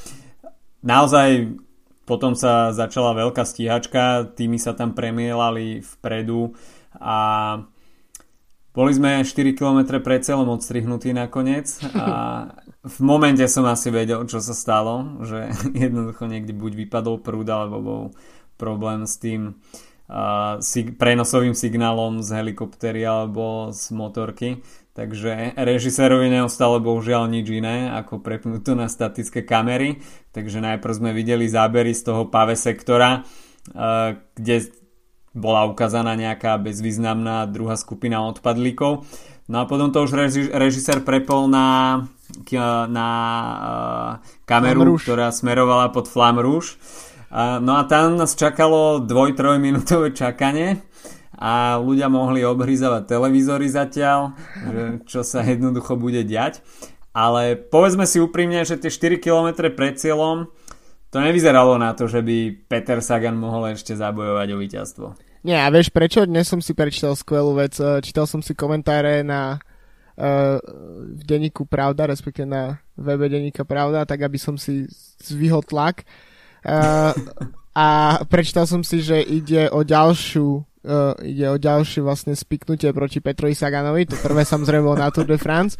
naozaj 0.94 1.58
potom 2.06 2.38
sa 2.38 2.70
začala 2.70 3.10
veľká 3.18 3.42
stíhačka, 3.42 4.38
týmy 4.38 4.62
sa 4.62 4.78
tam 4.78 4.94
premielali 4.94 5.82
vpredu 5.82 6.54
a 6.94 7.18
boli 8.70 8.94
sme 8.94 9.26
4 9.26 9.58
km 9.58 9.98
pred 9.98 10.22
celom 10.22 10.46
odstrihnutí 10.54 11.10
nakoniec 11.10 11.82
a 11.98 12.06
v 12.86 12.98
momente 13.02 13.42
som 13.50 13.66
asi 13.66 13.90
vedel, 13.90 14.22
čo 14.30 14.38
sa 14.38 14.54
stalo, 14.54 15.20
že 15.26 15.50
jednoducho 15.84 16.30
niekde 16.30 16.54
buď 16.54 16.86
vypadol 16.86 17.18
prúd 17.18 17.50
alebo 17.50 17.76
bol 17.82 18.02
problém 18.54 19.04
s 19.10 19.18
tým 19.18 19.58
sig- 20.64 20.96
prenosovým 20.96 21.52
signálom 21.52 22.24
z 22.24 22.40
helikoptery 22.40 23.04
alebo 23.04 23.70
z 23.70 23.92
motorky. 23.92 24.48
Takže 24.96 25.54
režisérovi 25.54 26.26
neostalo 26.26 26.82
bohužiaľ 26.82 27.30
nič 27.30 27.46
iné 27.54 27.86
ako 27.94 28.18
prepnúť 28.18 28.60
to 28.66 28.72
na 28.74 28.90
statické 28.90 29.46
kamery. 29.46 30.02
Takže 30.34 30.58
najprv 30.58 30.92
sme 30.92 31.10
videli 31.14 31.46
zábery 31.46 31.94
z 31.94 32.02
toho 32.02 32.26
pave 32.26 32.58
sektora, 32.58 33.22
kde 34.34 34.56
bola 35.38 35.70
ukázaná 35.70 36.18
nejaká 36.18 36.58
bezvýznamná 36.58 37.46
druhá 37.46 37.78
skupina 37.78 38.26
odpadlíkov. 38.26 39.06
No 39.46 39.56
a 39.62 39.64
potom 39.70 39.94
to 39.94 40.02
už 40.02 40.12
reži- 40.18 40.50
režisér 40.50 41.06
prepol 41.06 41.46
na, 41.46 42.02
na 42.90 43.08
kameru, 44.50 44.98
ktorá 44.98 45.30
smerovala 45.30 45.94
pod 45.94 46.10
Flam 46.10 46.42
Rouge 46.42 46.74
no 47.34 47.72
a 47.76 47.82
tam 47.84 48.16
nás 48.16 48.32
čakalo 48.32 49.04
dvoj-troj 49.04 49.60
minútové 49.60 50.16
čakanie 50.16 50.80
a 51.38 51.78
ľudia 51.78 52.10
mohli 52.10 52.42
obhryzavať 52.42 53.06
televízory 53.06 53.70
zatiaľ, 53.70 54.34
že 54.66 54.82
čo 55.06 55.20
sa 55.22 55.46
jednoducho 55.46 55.94
bude 55.94 56.26
diať. 56.26 56.64
ale 57.14 57.58
povedzme 57.58 58.06
si 58.06 58.22
úprimne, 58.22 58.62
že 58.62 58.78
tie 58.78 58.90
4 58.90 59.18
km 59.18 59.70
pred 59.74 59.98
cieľom 59.98 60.50
to 61.08 61.18
nevyzeralo 61.24 61.80
na 61.80 61.96
to, 61.96 62.04
že 62.04 62.20
by 62.20 62.68
Peter 62.68 63.00
Sagan 63.00 63.34
mohol 63.34 63.72
ešte 63.72 63.96
zabojovať 63.96 64.48
o 64.52 64.60
víťazstvo. 64.60 65.06
Nie, 65.46 65.64
a 65.64 65.72
vieš 65.72 65.88
prečo? 65.88 66.28
Dnes 66.28 66.44
som 66.50 66.60
si 66.60 66.76
prečítal 66.76 67.16
skvelú 67.16 67.56
vec. 67.56 67.78
E, 67.80 68.04
čítal 68.04 68.28
som 68.28 68.44
si 68.44 68.52
komentáre 68.52 69.24
na 69.24 69.56
uh, 69.56 70.58
v 71.14 71.22
denníku 71.24 71.64
Pravda, 71.64 72.10
respektíve 72.10 72.44
na 72.44 72.82
webe 72.98 73.30
denníka 73.30 73.64
Pravda, 73.64 74.04
tak 74.04 74.20
aby 74.26 74.36
som 74.36 74.58
si 74.60 74.84
zvyhol 75.22 75.64
tlak. 75.64 76.04
Uh, 76.68 77.16
a 77.72 77.86
prečítal 78.28 78.68
som 78.68 78.84
si, 78.84 79.00
že 79.00 79.16
ide 79.24 79.72
o 79.72 79.80
ďalšiu 79.80 80.68
uh, 80.84 81.14
ide 81.22 81.46
o 81.48 81.56
ďalšie 81.60 82.00
vlastne 82.04 82.32
spiknutie 82.36 82.90
proti 82.96 83.20
Petrovi 83.20 83.54
Saganovi. 83.54 84.08
To 84.08 84.16
prvé 84.18 84.42
samozrejme 84.42 84.84
bolo 84.84 84.98
na 84.98 85.12
Tour 85.12 85.28
de 85.28 85.38
France. 85.40 85.76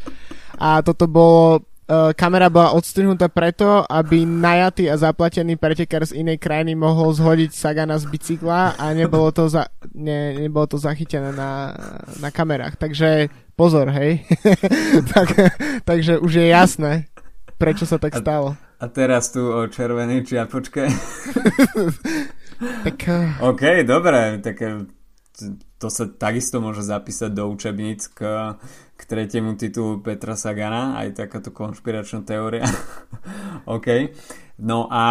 A 0.59 0.79
toto 0.85 1.09
bolo 1.09 1.59
uh, 1.89 2.11
kamera 2.13 2.47
bola 2.53 2.77
odstrihnutá 2.77 3.27
preto, 3.31 3.83
aby 3.89 4.23
najatý 4.23 4.87
a 4.87 4.99
zaplatený 4.99 5.57
pretekár 5.57 6.05
z 6.05 6.21
inej 6.21 6.37
krajiny 6.37 6.77
mohol 6.77 7.11
zhodiť 7.15 7.51
Sagana 7.51 7.97
z 7.97 8.05
bicykla 8.05 8.77
a 8.77 8.85
nebolo 8.93 9.33
to, 9.33 9.49
za, 9.49 9.67
ne, 9.97 10.37
nebolo 10.37 10.69
to 10.69 10.77
zachytené 10.77 11.33
na, 11.33 11.73
na 12.21 12.29
kamerách. 12.29 12.77
Takže 12.77 13.33
pozor, 13.57 13.89
hej. 13.91 14.23
tak, 15.13 15.27
takže 15.83 16.21
už 16.21 16.31
je 16.43 16.47
jasné, 16.47 16.91
prečo 17.57 17.89
sa 17.89 17.97
tak 17.97 18.15
stalo. 18.15 18.55
A 18.79 18.85
teraz 18.87 19.35
tu 19.35 19.43
o 19.43 19.67
červenej 19.67 20.23
čiapočke. 20.23 20.87
tak, 22.87 22.99
uh... 23.11 23.51
OK, 23.51 23.83
dobre, 23.83 24.39
tak 24.39 24.55
to 25.79 25.87
sa 25.87 26.07
takisto 26.11 26.59
môže 26.59 26.83
zapísať 26.83 27.31
do 27.31 27.47
učebníc 27.47 28.11
k, 28.11 28.19
k 28.95 29.01
tretiemu 29.03 29.55
titulu 29.55 30.03
Petra 30.03 30.35
Sagana, 30.35 30.99
aj 30.99 31.15
takáto 31.15 31.55
konšpiračná 31.55 32.27
teória. 32.27 32.67
OK. 33.75 34.15
No 34.59 34.91
a 34.91 35.03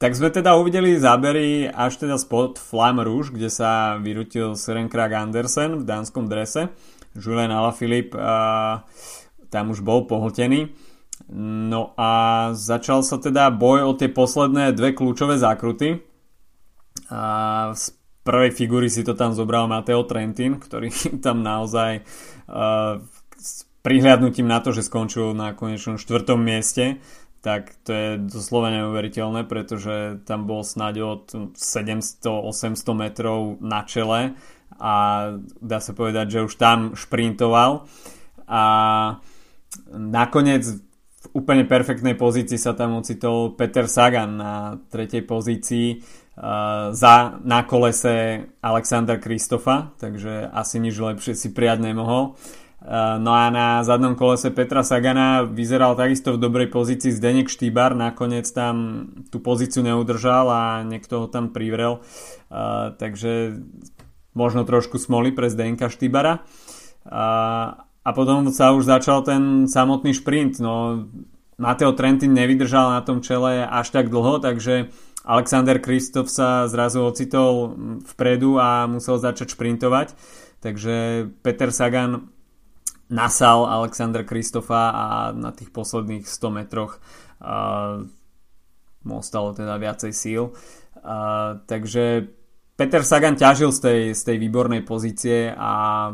tak 0.00 0.16
sme 0.16 0.32
teda 0.32 0.56
uvideli 0.56 0.96
zábery 0.96 1.68
až 1.68 2.00
teda 2.00 2.16
spod 2.16 2.56
Flam 2.56 3.04
Rouge, 3.04 3.36
kde 3.36 3.52
sa 3.52 4.00
vyrutil 4.00 4.56
Søren 4.56 4.88
Krag 4.88 5.12
Andersen 5.12 5.76
v 5.76 5.84
dánskom 5.84 6.24
drese. 6.24 6.72
Julian 7.12 7.52
Alaphilippe 7.52 8.16
uh, 8.16 8.80
tam 9.52 9.76
už 9.76 9.84
bol 9.84 10.08
pohltený. 10.08 10.72
No 11.30 11.94
a 11.94 12.10
začal 12.58 13.06
sa 13.06 13.22
teda 13.22 13.54
boj 13.54 13.86
o 13.86 13.92
tie 13.94 14.10
posledné 14.10 14.74
dve 14.74 14.90
kľúčové 14.98 15.38
zákruty. 15.38 16.02
A 17.10 17.22
prvej 18.26 18.50
figúry 18.50 18.90
si 18.90 19.06
to 19.06 19.14
tam 19.14 19.30
zobral 19.30 19.70
Mateo 19.70 20.02
Trentin, 20.06 20.58
ktorý 20.58 20.90
tam 21.24 21.46
naozaj 21.46 22.02
uh, 22.50 22.98
s 23.38 23.64
prihľadnutím 23.86 24.50
na 24.50 24.58
to, 24.58 24.74
že 24.74 24.86
skončil 24.86 25.32
na 25.32 25.54
konečnom 25.54 25.96
štvrtom 25.96 26.38
mieste, 26.42 26.98
tak 27.40 27.72
to 27.88 27.90
je 27.94 28.08
doslova 28.20 28.68
neuveriteľné, 28.68 29.48
pretože 29.48 30.20
tam 30.28 30.44
bol 30.44 30.60
snáď 30.60 30.94
od 31.00 31.24
700-800 31.56 32.76
metrov 32.92 33.56
na 33.64 33.80
čele 33.88 34.36
a 34.76 34.94
dá 35.64 35.78
sa 35.80 35.96
povedať, 35.96 36.36
že 36.36 36.44
už 36.44 36.54
tam 36.60 36.92
šprintoval 36.92 37.88
a 38.44 38.62
nakoniec 39.88 40.68
v 41.20 41.26
úplne 41.36 41.68
perfektnej 41.68 42.16
pozícii 42.16 42.56
sa 42.56 42.72
tam 42.72 42.96
ocitol 42.96 43.52
Peter 43.52 43.84
Sagan 43.84 44.40
na 44.40 44.52
tretej 44.88 45.24
pozícii 45.28 45.88
Uh, 46.40 46.96
za 46.96 47.36
na 47.44 47.68
kolese 47.68 48.48
Alexander 48.64 49.20
Kristofa, 49.20 49.92
takže 50.00 50.48
asi 50.48 50.80
nič 50.80 50.96
lepšie 50.96 51.36
si 51.36 51.52
prijať 51.52 51.84
nemohol. 51.84 52.32
Uh, 52.80 53.20
no 53.20 53.36
a 53.36 53.52
na 53.52 53.84
zadnom 53.84 54.16
kolese 54.16 54.48
Petra 54.48 54.80
Sagana 54.80 55.44
vyzeral 55.44 56.00
takisto 56.00 56.32
v 56.32 56.40
dobrej 56.40 56.72
pozícii 56.72 57.12
Zdenek 57.12 57.52
Štýbar, 57.52 57.92
nakoniec 57.92 58.48
tam 58.56 59.04
tú 59.28 59.36
pozíciu 59.44 59.84
neudržal 59.84 60.48
a 60.48 60.62
niekto 60.80 61.20
ho 61.20 61.26
tam 61.28 61.52
privrel, 61.52 62.00
uh, 62.00 62.96
takže 62.96 63.60
možno 64.32 64.64
trošku 64.64 64.96
smoli 64.96 65.36
pre 65.36 65.52
Zdenka 65.52 65.92
Štýbara. 65.92 66.40
A 68.00 68.16
potom 68.16 68.48
sa 68.48 68.72
už 68.72 68.88
začal 68.88 69.20
ten 69.20 69.68
samotný 69.68 70.16
šprint, 70.16 70.56
no 70.58 71.04
Mateo 71.60 71.92
Trentin 71.92 72.32
nevydržal 72.32 72.96
na 72.96 73.04
tom 73.04 73.20
čele 73.20 73.60
až 73.60 73.92
tak 73.92 74.08
dlho, 74.08 74.40
takže 74.40 74.88
Alexander 75.20 75.76
Kristof 75.76 76.32
sa 76.32 76.64
zrazu 76.64 77.04
ocitol 77.04 77.76
vpredu 78.16 78.56
a 78.56 78.88
musel 78.88 79.20
začať 79.20 79.52
šprintovať. 79.52 80.16
Takže 80.64 81.28
Peter 81.44 81.68
Sagan 81.68 82.32
nasal 83.12 83.68
Alexander 83.68 84.24
Kristofa 84.24 84.88
a 84.88 85.06
na 85.36 85.52
tých 85.52 85.68
posledných 85.68 86.24
100 86.24 86.56
metroch 86.56 86.96
uh, 87.44 88.00
mu 89.04 89.20
ostalo 89.20 89.52
teda 89.52 89.76
viacej 89.76 90.12
síl. 90.16 90.56
Uh, 91.04 91.60
takže 91.68 92.32
Peter 92.80 93.04
Sagan 93.04 93.36
ťažil 93.36 93.76
z 93.76 93.80
tej, 93.84 94.00
z 94.16 94.22
tej 94.24 94.36
výbornej 94.40 94.88
pozície 94.88 95.52
a 95.52 96.08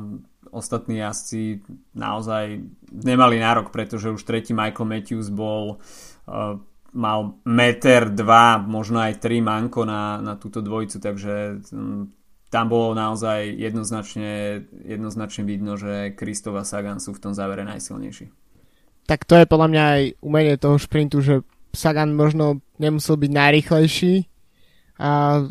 ostatní 0.56 1.04
jazdci 1.04 1.60
naozaj 1.92 2.64
nemali 2.88 3.36
nárok, 3.36 3.68
pretože 3.68 4.08
už 4.08 4.24
tretí 4.24 4.56
Michael 4.56 4.88
Matthews 4.88 5.28
bol 5.28 5.76
uh, 5.76 6.56
mal 6.96 7.36
meter, 7.44 8.08
dva, 8.08 8.56
možno 8.56 9.04
aj 9.04 9.20
tri 9.20 9.44
manko 9.44 9.84
na, 9.84 10.16
na 10.24 10.40
túto 10.40 10.64
dvojicu, 10.64 10.96
takže 10.96 11.60
mm, 11.68 12.02
tam 12.48 12.72
bolo 12.72 12.96
naozaj 12.96 13.52
jednoznačne, 13.52 14.64
jednoznačne 14.88 15.44
vidno, 15.44 15.76
že 15.76 16.16
Kristova 16.16 16.64
Sagan 16.64 16.96
sú 16.96 17.12
v 17.12 17.20
tom 17.20 17.32
závere 17.36 17.68
najsilnejší. 17.68 18.32
Tak 19.06 19.28
to 19.28 19.36
je 19.38 19.46
podľa 19.46 19.68
mňa 19.70 19.84
aj 19.84 20.02
umenie 20.24 20.56
toho 20.56 20.80
šprintu, 20.80 21.20
že 21.20 21.44
Sagan 21.76 22.16
možno 22.16 22.64
nemusel 22.80 23.20
byť 23.20 23.30
najrychlejší 23.30 24.14
a 24.96 25.44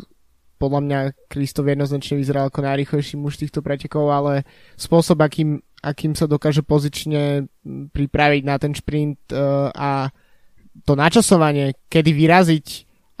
podľa 0.56 0.80
mňa 0.82 0.98
Kristov 1.28 1.68
jednoznačne 1.68 2.16
vyzeral 2.16 2.48
ako 2.48 2.64
najrychlejší 2.64 3.20
muž 3.20 3.36
týchto 3.36 3.60
pretekov, 3.60 4.08
ale 4.08 4.48
spôsob, 4.80 5.20
akým, 5.20 5.60
akým 5.84 6.16
sa 6.16 6.24
dokáže 6.24 6.64
pozične 6.64 7.48
pripraviť 7.92 8.42
na 8.44 8.56
ten 8.56 8.72
šprint 8.72 9.20
uh, 9.32 9.68
a 9.72 10.08
to 10.84 10.92
načasovanie, 10.96 11.76
kedy 11.88 12.12
vyraziť 12.12 12.66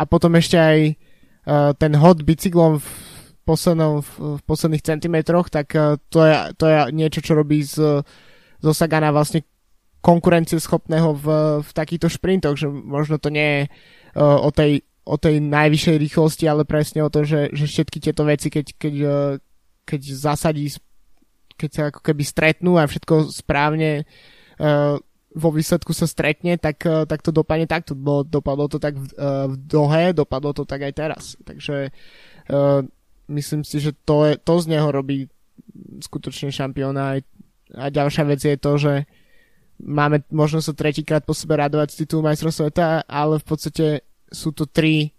a 0.00 0.02
potom 0.04 0.36
ešte 0.36 0.56
aj 0.56 0.78
uh, 0.92 1.72
ten 1.76 1.92
hod 1.96 2.24
bicyklom 2.24 2.80
v, 2.80 2.88
poslednom, 3.44 4.00
v, 4.00 4.10
v 4.36 4.40
posledných 4.44 4.84
centimetroch, 4.84 5.52
tak 5.52 5.76
uh, 5.76 6.00
to, 6.08 6.24
je, 6.24 6.34
to 6.56 6.64
je 6.68 6.76
niečo, 6.96 7.20
čo 7.20 7.36
robí 7.36 7.60
z, 7.64 8.00
z 8.60 8.64
Osagana 8.64 9.12
vlastne 9.12 9.44
konkurencieschopného 10.00 11.10
v, 11.18 11.26
v 11.66 11.70
takýchto 11.74 12.08
šprintoch, 12.08 12.54
že 12.56 12.70
možno 12.70 13.20
to 13.20 13.28
nie 13.28 13.44
je 13.44 13.62
uh, 14.16 14.38
o 14.40 14.48
tej 14.54 14.86
o 15.06 15.14
tej 15.14 15.38
najvyššej 15.38 15.96
rýchlosti, 16.02 16.44
ale 16.50 16.66
presne 16.66 17.06
o 17.06 17.12
to, 17.12 17.22
že, 17.22 17.54
že 17.54 17.70
všetky 17.70 18.02
tieto 18.02 18.26
veci, 18.26 18.50
keď, 18.50 18.66
keď, 18.74 18.94
keď 19.86 20.00
zasadí, 20.02 20.66
keď 21.54 21.70
sa 21.70 21.82
ako 21.94 22.02
keby 22.02 22.22
stretnú 22.26 22.74
a 22.74 22.90
všetko 22.90 23.30
správne 23.30 24.02
uh, 24.58 24.98
vo 25.30 25.50
výsledku 25.54 25.94
sa 25.94 26.10
stretne, 26.10 26.58
tak, 26.58 26.82
uh, 26.82 27.06
tak 27.06 27.22
to 27.22 27.30
dopadne 27.30 27.70
takto. 27.70 27.94
Bolo, 27.94 28.26
dopadlo 28.26 28.66
to 28.66 28.82
tak 28.82 28.98
v, 28.98 29.06
uh, 29.14 29.46
v 29.46 29.54
dohe, 29.54 30.10
dopadlo 30.10 30.50
to 30.50 30.66
tak 30.66 30.82
aj 30.82 30.92
teraz. 30.98 31.22
Takže 31.46 31.94
uh, 32.50 32.82
myslím 33.30 33.62
si, 33.62 33.78
že 33.78 33.94
to, 34.02 34.26
je, 34.26 34.42
to 34.42 34.54
z 34.58 34.74
neho 34.74 34.90
robí 34.90 35.30
skutočne 36.02 36.50
šampióna. 36.50 37.22
A 37.78 37.84
ďalšia 37.94 38.24
vec 38.26 38.42
je 38.42 38.58
to, 38.58 38.72
že 38.74 38.94
máme 39.82 40.26
možnosť 40.34 40.66
sa 40.66 40.74
tretíkrát 40.74 41.22
po 41.22 41.36
sebe 41.36 41.54
radovať 41.54 41.94
z 41.94 41.98
titulu 42.02 42.26
majstra 42.26 42.50
sveta, 42.50 42.86
ale 43.06 43.38
v 43.38 43.46
podstate 43.46 43.86
sú 44.30 44.50
to 44.52 44.66
tri 44.66 45.16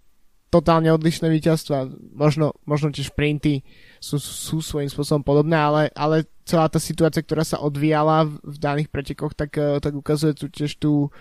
totálne 0.47 0.87
odlišné 0.95 1.27
víťazstva. 1.27 1.91
Možno, 2.15 2.55
možno 2.63 2.91
tie 2.95 3.03
šprinty 3.03 3.67
sú, 3.99 4.17
sú 4.19 4.63
svojím 4.63 4.87
spôsobom 4.87 5.23
podobné, 5.23 5.59
ale, 5.59 5.81
ale 5.91 6.23
celá 6.47 6.71
tá 6.71 6.79
situácia, 6.79 7.19
ktorá 7.19 7.43
sa 7.43 7.59
odvíjala 7.59 8.23
v, 8.23 8.39
v 8.41 8.57
daných 8.57 8.89
pretekoch, 8.89 9.35
tak, 9.35 9.59
eh, 9.59 9.79
tak 9.83 9.93
ukazuje 9.93 10.33
tu 10.33 10.47
tiež 10.47 10.79
tú, 10.79 11.11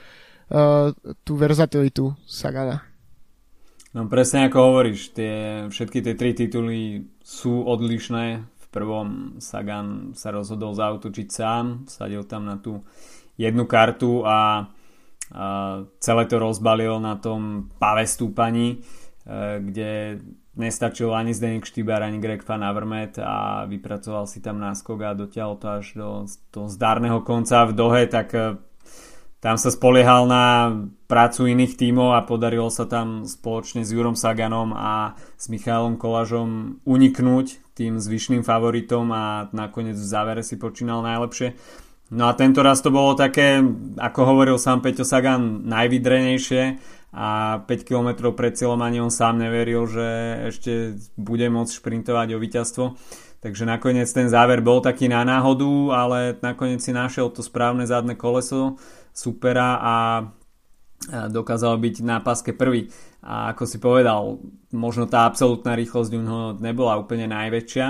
uh, 0.51 0.94
tú 1.27 1.33
verzatilitu 1.35 2.14
Sagana. 2.22 2.87
No 3.96 4.07
presne 4.12 4.46
ako 4.46 4.59
hovoríš, 4.61 5.16
tie, 5.16 5.66
všetky 5.72 6.05
tie 6.05 6.14
tri 6.14 6.37
tituly 6.37 7.09
sú 7.25 7.64
odlišné. 7.64 8.44
V 8.44 8.66
prvom 8.68 9.40
Sagan 9.40 10.12
sa 10.12 10.37
rozhodol 10.37 10.77
zautočiť 10.77 11.29
sám, 11.33 11.88
sadil 11.88 12.29
tam 12.29 12.44
na 12.44 12.61
tú 12.61 12.85
jednu 13.40 13.64
kartu 13.64 14.20
a 14.20 14.68
celé 15.99 16.23
to 16.31 16.39
rozbalil 16.39 17.03
na 17.03 17.19
tom 17.19 17.67
pave 17.83 18.07
stúpaní 18.07 18.79
Eh, 19.27 19.59
kde 19.59 20.23
nestačil 20.55 21.11
ani 21.11 21.35
Zdenek 21.35 21.67
Štýbar, 21.67 21.99
ani 21.99 22.23
Greg 22.23 22.47
Van 22.47 22.62
Avermaet 22.62 23.19
a 23.19 23.67
vypracoval 23.67 24.31
si 24.31 24.39
tam 24.39 24.62
náskok 24.62 25.03
a 25.03 25.19
dotiahol 25.19 25.59
to 25.59 25.67
až 25.67 25.87
do, 25.99 26.11
do 26.55 26.71
zdárneho 26.71 27.27
konca 27.27 27.67
v 27.67 27.75
Dohe, 27.75 28.07
tak 28.07 28.31
eh, 28.39 28.55
tam 29.43 29.59
sa 29.59 29.75
spoliehal 29.75 30.31
na 30.31 30.71
prácu 31.11 31.51
iných 31.51 31.75
tímov 31.75 32.15
a 32.15 32.23
podarilo 32.23 32.71
sa 32.71 32.87
tam 32.87 33.27
spoločne 33.27 33.83
s 33.83 33.91
Jurom 33.91 34.15
Saganom 34.15 34.71
a 34.79 35.19
s 35.35 35.51
Michailom 35.51 35.99
Kolažom 35.99 36.79
uniknúť 36.87 37.75
tým 37.75 37.99
zvyšným 37.99 38.47
favoritom 38.47 39.11
a 39.11 39.51
nakoniec 39.51 39.99
v 39.99 40.07
závere 40.07 40.47
si 40.47 40.55
počínal 40.55 41.03
najlepšie. 41.03 41.59
No 42.07 42.31
a 42.31 42.38
tento 42.38 42.62
raz 42.62 42.79
to 42.79 42.95
bolo 42.95 43.19
také, 43.19 43.59
ako 43.99 44.21
hovoril 44.23 44.62
sám 44.62 44.79
Peťo 44.79 45.03
Sagan, 45.03 45.66
najvydrenejšie 45.66 46.79
a 47.11 47.59
5 47.66 47.66
km 47.83 48.31
pred 48.31 48.55
cieľom 48.55 48.79
ani 48.79 49.03
on 49.03 49.11
sám 49.11 49.42
neveril, 49.42 49.90
že 49.90 50.07
ešte 50.55 50.73
bude 51.19 51.51
môcť 51.51 51.73
šprintovať 51.83 52.29
o 52.31 52.38
víťazstvo. 52.38 52.85
Takže 53.42 53.66
nakoniec 53.66 54.07
ten 54.07 54.31
záver 54.31 54.62
bol 54.62 54.79
taký 54.79 55.11
na 55.11 55.27
náhodu, 55.27 55.66
ale 55.95 56.19
nakoniec 56.38 56.79
si 56.79 56.95
našiel 56.95 57.27
to 57.35 57.42
správne 57.42 57.83
zadné 57.87 58.14
koleso 58.14 58.79
supera 59.11 59.83
a 59.83 59.95
dokázal 61.11 61.77
byť 61.77 61.95
na 62.07 62.23
páske 62.23 62.55
prvý. 62.55 62.88
A 63.27 63.51
ako 63.51 63.64
si 63.66 63.83
povedal, 63.83 64.38
možno 64.71 65.11
tá 65.11 65.27
absolútna 65.27 65.75
rýchlosť 65.75 66.11
u 66.14 66.21
neho 66.23 66.45
nebola 66.62 66.99
úplne 66.99 67.27
najväčšia, 67.27 67.87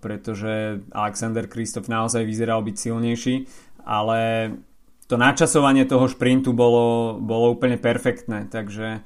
pretože 0.00 0.80
Alexander 0.92 1.44
Kristof 1.44 1.88
naozaj 1.88 2.24
vyzeral 2.24 2.64
byť 2.64 2.76
silnejší, 2.76 3.34
ale 3.84 4.52
to 5.04 5.20
načasovanie 5.20 5.84
toho 5.84 6.08
šprintu 6.08 6.56
bolo, 6.56 7.18
bolo 7.20 7.52
úplne 7.52 7.76
perfektné, 7.76 8.48
takže 8.48 9.04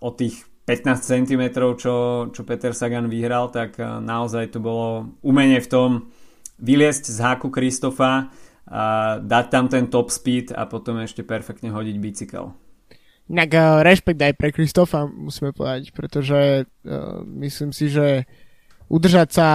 o 0.00 0.10
tých 0.14 0.46
15 0.64 1.26
cm, 1.26 1.42
čo, 1.76 1.94
čo 2.30 2.40
Peter 2.46 2.72
Sagan 2.72 3.10
vyhral, 3.12 3.50
tak 3.50 3.76
naozaj 3.82 4.56
to 4.56 4.62
bolo 4.62 5.10
umenie 5.20 5.58
v 5.58 5.68
tom 5.68 5.90
vyliesť 6.62 7.10
z 7.10 7.18
háku 7.18 7.50
Kristofa, 7.50 8.30
dať 9.20 9.44
tam 9.50 9.66
ten 9.68 9.90
top 9.90 10.08
speed 10.08 10.54
a 10.54 10.64
potom 10.64 11.02
ešte 11.02 11.26
perfektne 11.26 11.74
hodiť 11.74 11.96
bicykel. 11.98 12.54
Inak 13.30 13.50
uh, 13.54 13.80
rešpekt 13.86 14.18
aj 14.18 14.34
pre 14.34 14.50
Kristofa, 14.50 15.06
musíme 15.06 15.54
povedať, 15.54 15.94
pretože 15.94 16.66
uh, 16.66 17.22
myslím 17.38 17.70
si, 17.70 17.86
že 17.88 18.26
udržať 18.92 19.28
sa 19.32 19.48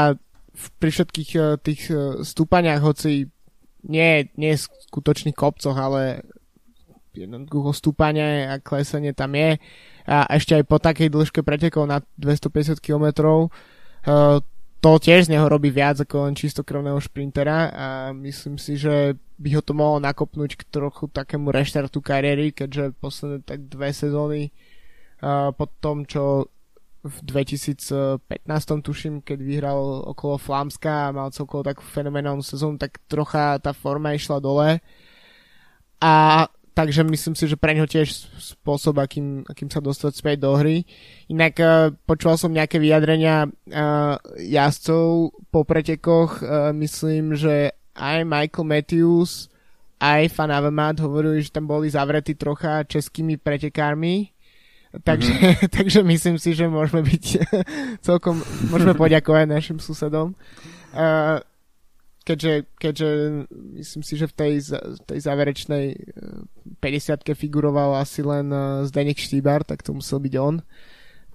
v, 0.58 0.66
pri 0.82 0.90
všetkých 0.90 1.32
uh, 1.38 1.62
tých 1.62 1.82
uh, 1.94 2.26
stúpaniach, 2.26 2.82
hoci 2.82 3.30
nie, 3.86 4.28
nie 4.34 4.54
skutočných 4.58 5.38
kopcoch, 5.38 5.78
ale 5.78 6.26
jednoducho 7.14 7.74
stúpanie 7.74 8.50
a 8.50 8.58
klesanie 8.58 9.14
tam 9.14 9.38
je. 9.38 9.62
A 10.10 10.26
ešte 10.34 10.58
aj 10.58 10.64
po 10.66 10.82
takej 10.82 11.14
dĺžke 11.14 11.46
pretekov 11.46 11.86
na 11.86 12.02
250 12.18 12.82
km 12.82 13.06
uh, 13.38 14.42
to 14.78 14.92
tiež 15.02 15.26
z 15.26 15.34
neho 15.34 15.50
robí 15.50 15.74
viac 15.74 15.98
ako 15.98 16.30
len 16.30 16.38
čistokrvného 16.38 17.02
šprintera 17.02 17.74
a 17.74 17.88
myslím 18.14 18.62
si, 18.62 18.78
že 18.78 19.18
by 19.42 19.58
ho 19.58 19.62
to 19.66 19.74
mohlo 19.74 19.98
nakopnúť 19.98 20.54
k 20.54 20.64
trochu 20.70 21.10
takému 21.10 21.50
reštartu 21.50 21.98
kariéry, 21.98 22.54
keďže 22.54 22.94
posledné 23.02 23.42
tak 23.42 23.66
dve 23.66 23.90
sezóny 23.90 24.54
po 25.58 25.66
tom, 25.82 26.06
čo 26.06 26.54
v 27.08 27.18
2015 27.24 28.22
tuším, 28.84 29.26
keď 29.26 29.40
vyhral 29.40 30.04
okolo 30.06 30.38
Flámska 30.38 31.10
a 31.10 31.16
mal 31.16 31.32
celkovo 31.32 31.64
takú 31.64 31.82
fenomenálnu 31.82 32.44
sezónu, 32.44 32.78
tak 32.78 33.00
trocha 33.08 33.58
tá 33.58 33.72
forma 33.72 34.14
išla 34.14 34.38
dole. 34.44 34.84
A 35.98 36.46
takže 36.78 37.02
myslím 37.02 37.34
si, 37.34 37.50
že 37.50 37.58
pre 37.58 37.74
ňo 37.74 37.90
tiež 37.90 38.14
spôsob, 38.38 39.02
akým, 39.02 39.42
akým 39.50 39.66
sa 39.74 39.82
dostať 39.82 40.14
späť 40.14 40.38
do 40.46 40.54
hry. 40.54 40.86
Inak 41.26 41.58
uh, 41.58 41.90
počúval 42.06 42.38
som 42.38 42.54
nejaké 42.54 42.78
vyjadrenia 42.78 43.50
uh, 43.50 44.22
jazdcov 44.38 45.34
po 45.50 45.66
pretekoch, 45.66 46.46
uh, 46.46 46.70
myslím, 46.78 47.34
že 47.34 47.74
aj 47.98 48.22
Michael 48.30 48.70
Matthews, 48.70 49.50
aj 49.98 50.30
Fan 50.30 50.54
Avemat 50.54 51.02
hovorili, 51.02 51.42
že 51.42 51.50
tam 51.50 51.66
boli 51.66 51.90
zavretí 51.90 52.38
trocha 52.38 52.86
českými 52.86 53.42
pretekármi, 53.42 54.37
takže, 55.04 55.34
mm-hmm. 55.34 55.70
takže 55.78 56.00
myslím 56.04 56.36
si, 56.38 56.54
že 56.54 56.66
môžeme 56.70 57.04
byť 57.04 57.26
celkom, 58.08 58.42
môžeme 58.72 58.94
poďakovať 59.04 59.46
našim 59.50 59.78
susedom. 59.78 60.34
Uh, 60.96 61.44
keďže, 62.28 62.54
keďže 62.76 63.10
myslím 63.80 64.04
si, 64.04 64.14
že 64.20 64.28
v 64.28 64.36
tej, 64.36 64.54
tej 65.08 65.20
záverečnej 65.24 65.86
50 66.84 67.24
e, 67.24 67.32
figuroval 67.32 67.96
asi 67.96 68.20
len 68.20 68.52
e, 68.52 68.84
Zdenek 68.84 69.16
Štýbar, 69.16 69.64
tak 69.64 69.80
to 69.80 69.96
musel 69.96 70.20
byť 70.20 70.34
on. 70.36 70.60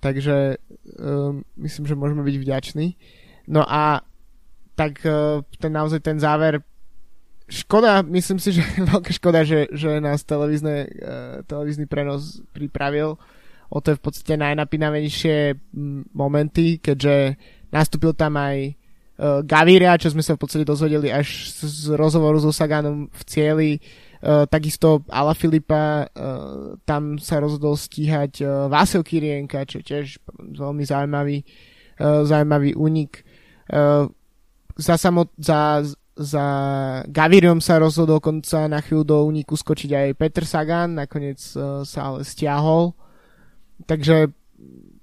Takže 0.02 0.58
um, 0.98 1.46
myslím, 1.62 1.86
že 1.86 1.94
môžeme 1.94 2.26
byť 2.26 2.36
vďační. 2.42 2.98
No 3.46 3.62
a 3.62 4.02
tak 4.74 4.98
uh, 5.06 5.46
ten 5.62 5.70
naozaj 5.70 6.02
ten 6.02 6.18
záver 6.18 6.58
škoda, 7.46 8.02
myslím 8.02 8.42
si, 8.42 8.50
že 8.50 8.66
veľká 8.90 9.14
škoda, 9.14 9.46
že, 9.46 9.70
že 9.70 10.02
nás 10.02 10.26
televízne, 10.26 10.90
uh, 10.90 11.46
televízny 11.46 11.86
prenos 11.86 12.42
pripravil 12.50 13.14
o 13.72 13.80
to 13.80 13.96
je 13.96 13.98
v 13.98 14.04
podstate 14.04 14.36
najnapínavejšie 14.36 15.56
momenty, 16.12 16.76
keďže 16.76 17.40
nastúpil 17.72 18.12
tam 18.12 18.36
aj 18.36 18.56
uh, 18.68 19.40
Gaviria, 19.40 19.96
čo 19.96 20.12
sme 20.12 20.20
sa 20.20 20.36
v 20.36 20.44
podstate 20.44 20.68
dozvedeli 20.68 21.08
až 21.08 21.48
z, 21.56 21.96
rozhovoru 21.96 22.36
so 22.36 22.52
Saganom 22.52 23.08
v 23.08 23.22
cieli. 23.24 23.72
Uh, 24.22 24.44
takisto 24.46 25.02
Ala 25.08 25.32
Filipa, 25.32 26.04
uh, 26.04 26.76
tam 26.84 27.16
sa 27.16 27.40
rozhodol 27.40 27.74
stíhať 27.80 28.44
uh, 28.44 28.68
Vasil 28.68 29.00
Kirienka, 29.02 29.64
čo 29.64 29.80
tiež 29.80 30.20
veľmi 30.36 30.84
zaujímavý, 30.84 31.42
uh, 31.98 32.28
zaujímavý 32.28 32.76
únik. 32.76 33.24
Uh, 33.72 34.06
za, 34.76 35.00
samot, 35.00 35.32
za, 35.40 35.80
za 36.14 36.46
Gaviriom 37.08 37.64
sa 37.64 37.80
rozhodol 37.80 38.20
konca 38.20 38.68
na 38.68 38.84
chvíľu 38.84 39.04
do 39.08 39.16
úniku 39.24 39.56
skočiť 39.56 39.90
aj 39.90 40.08
Peter 40.20 40.44
Sagan, 40.44 41.02
nakoniec 41.02 41.40
uh, 41.56 41.82
sa 41.82 42.12
ale 42.12 42.22
stiahol. 42.22 42.94
Takže 43.86 44.30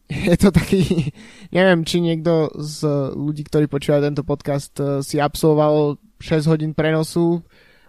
je 0.09 0.35
to 0.37 0.49
taký, 0.49 1.13
neviem, 1.55 1.85
či 1.85 2.01
niekto 2.01 2.49
z 2.57 3.13
ľudí, 3.13 3.45
ktorí 3.45 3.69
počúvajú 3.69 4.01
tento 4.01 4.25
podcast, 4.25 4.73
eh, 4.81 5.05
si 5.05 5.21
absolvoval 5.21 6.01
6 6.19 6.49
hodín 6.49 6.73
prenosu, 6.73 7.45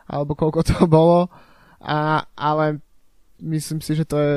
alebo 0.06 0.36
koľko 0.36 0.60
to 0.62 0.76
bolo, 0.90 1.32
a, 1.80 2.28
ale 2.36 2.84
myslím 3.40 3.80
si, 3.80 3.96
že 3.96 4.04
to 4.04 4.16
je 4.20 4.34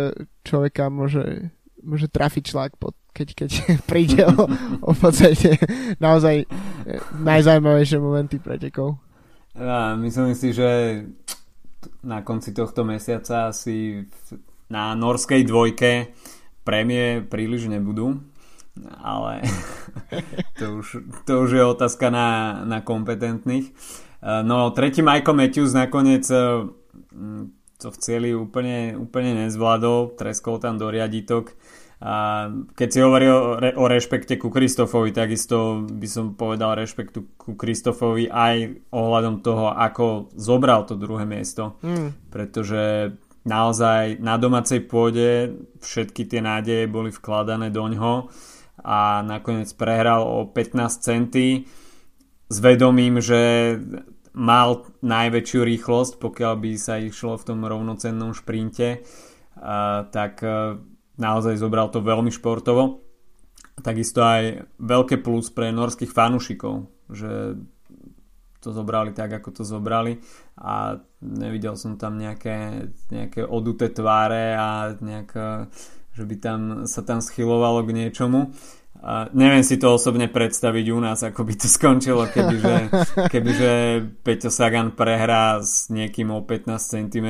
človeka 0.47 0.87
môže, 0.87 1.51
môže 1.83 2.07
trafiť 2.07 2.43
šlak, 2.55 2.71
pod, 2.79 2.95
keď, 3.11 3.27
keď 3.35 3.51
príde 3.91 4.23
o, 4.23 4.47
o 4.79 4.93
podstate 4.95 5.59
naozaj 5.99 6.47
eh, 6.47 6.99
najzaujímavejšie 7.19 7.99
momenty 7.99 8.39
pretekov. 8.39 8.95
Ja, 9.53 9.93
myslím 9.93 10.33
si, 10.33 10.49
že 10.49 11.03
na 12.01 12.25
konci 12.25 12.57
tohto 12.57 12.81
mesiaca 12.81 13.53
si 13.53 14.01
na 14.65 14.97
norskej 14.97 15.45
dvojke 15.45 16.09
prémie 16.63 17.21
príliš 17.23 17.67
nebudú, 17.69 18.23
ale 19.03 19.43
to 20.59 20.81
už, 20.81 20.87
to 21.27 21.33
už 21.43 21.49
je 21.51 21.63
otázka 21.63 22.09
na, 22.09 22.61
na 22.65 22.79
kompetentných. 22.81 23.71
Eh, 24.23 24.41
no, 24.43 24.71
tretí 24.71 25.03
Michael 25.03 25.35
Matthews 25.35 25.75
nakoniec 25.75 26.25
eh, 26.31 26.65
to 27.83 27.91
v 27.91 27.97
cieli 27.99 28.29
úplne, 28.31 28.95
úplne 28.95 29.43
nezvládol, 29.43 30.15
treskol 30.15 30.63
tam 30.63 30.79
do 30.79 30.87
riaditok. 30.87 31.51
A 32.03 32.47
keď 32.75 32.87
si 32.91 32.99
hovorí 32.99 33.31
o, 33.31 33.55
re, 33.55 33.71
o 33.79 33.87
rešpekte 33.87 34.35
ku 34.35 34.51
Kristofovi, 34.51 35.15
takisto 35.15 35.87
by 35.87 36.07
som 36.07 36.35
povedal 36.35 36.75
rešpektu 36.75 37.39
ku 37.39 37.55
Kristofovi 37.55 38.27
aj 38.27 38.75
ohľadom 38.91 39.39
toho, 39.39 39.71
ako 39.71 40.27
zobral 40.35 40.83
to 40.83 40.99
druhé 40.99 41.23
miesto. 41.23 41.79
Mm. 41.79 42.11
Pretože 42.27 43.15
naozaj 43.43 44.23
na 44.23 44.39
domácej 44.39 44.83
pôde 44.87 45.55
všetky 45.83 46.27
tie 46.27 46.39
nádeje 46.39 46.87
boli 46.87 47.11
vkladané 47.11 47.69
do 47.69 47.83
ňoho 47.87 48.31
a 48.83 49.23
nakoniec 49.23 49.71
prehral 49.75 50.23
o 50.23 50.47
15 50.47 50.79
centy 50.99 51.67
s 52.51 52.57
vedomím, 52.59 53.19
že 53.23 53.75
mal 54.33 54.89
najväčšiu 55.05 55.59
rýchlosť, 55.61 56.13
pokiaľ 56.17 56.53
by 56.57 56.71
sa 56.75 56.97
išlo 56.97 57.37
v 57.37 57.45
tom 57.45 57.59
rovnocennom 57.61 58.33
šprinte, 58.33 59.05
tak 60.09 60.41
e, 60.41 60.81
naozaj 61.21 61.61
zobral 61.61 61.93
to 61.93 62.01
veľmi 62.01 62.33
športovo. 62.33 63.05
Takisto 63.77 64.25
aj 64.25 64.65
veľké 64.81 65.21
plus 65.21 65.53
pre 65.53 65.69
norských 65.69 66.09
fanúšikov, 66.09 66.89
že 67.13 67.61
to 68.63 68.71
zobrali 68.71 69.11
tak, 69.11 69.43
ako 69.43 69.51
to 69.51 69.63
zobrali 69.67 70.23
a 70.55 70.95
nevidel 71.19 71.75
som 71.75 71.99
tam 71.99 72.15
nejaké, 72.15 72.87
nejaké 73.11 73.43
oduté 73.43 73.91
tváre 73.91 74.55
a 74.55 74.95
nejak, 74.95 75.29
že 76.15 76.23
by 76.23 76.35
tam 76.39 76.59
sa 76.87 77.03
tam 77.03 77.19
schylovalo 77.19 77.83
k 77.83 77.91
niečomu. 77.91 78.55
A 79.03 79.27
neviem 79.35 79.67
si 79.67 79.75
to 79.75 79.99
osobne 79.99 80.31
predstaviť 80.31 80.85
u 80.95 80.99
nás, 81.03 81.19
ako 81.27 81.43
by 81.43 81.53
to 81.59 81.67
skončilo, 81.67 82.23
kebyže, 82.31 82.75
kebyže 83.35 83.73
Peťo 84.23 84.47
Sagan 84.47 84.95
prehrá 84.95 85.59
s 85.59 85.91
niekým 85.91 86.31
o 86.31 86.39
15 86.39 86.79
cm, 86.79 87.27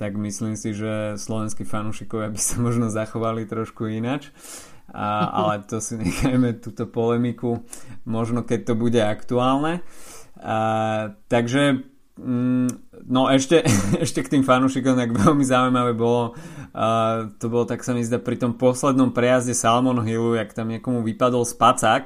tak 0.00 0.16
myslím 0.16 0.56
si, 0.56 0.72
že 0.72 1.20
slovenskí 1.20 1.68
fanúšikovia 1.68 2.32
by 2.32 2.40
sa 2.40 2.56
možno 2.64 2.88
zachovali 2.88 3.44
trošku 3.44 3.90
inač. 3.90 4.32
A, 4.88 5.28
ale 5.28 5.68
to 5.68 5.84
si 5.84 5.98
nechajme 6.00 6.56
túto 6.64 6.88
polemiku, 6.88 7.60
možno 8.08 8.40
keď 8.40 8.72
to 8.72 8.74
bude 8.78 9.00
aktuálne. 9.04 9.84
A, 10.38 10.58
takže 11.26 11.82
mm, 12.18 12.68
no 13.10 13.26
ešte, 13.30 13.62
ešte 14.04 14.22
k 14.22 14.38
tým 14.38 14.44
fanúšikom 14.46 14.94
tak 14.94 15.10
veľmi 15.14 15.42
zaujímavé 15.42 15.94
bolo 15.98 16.38
uh, 16.74 17.30
to 17.38 17.50
bolo 17.50 17.66
tak 17.66 17.82
sa 17.82 17.94
mi 17.94 18.06
zdá 18.06 18.22
pri 18.22 18.38
tom 18.38 18.54
poslednom 18.54 19.10
prejazde 19.10 19.54
Salmon 19.54 20.02
Hillu 20.06 20.38
jak 20.38 20.54
tam 20.54 20.70
niekomu 20.70 21.02
vypadol 21.02 21.42
spacák 21.42 22.04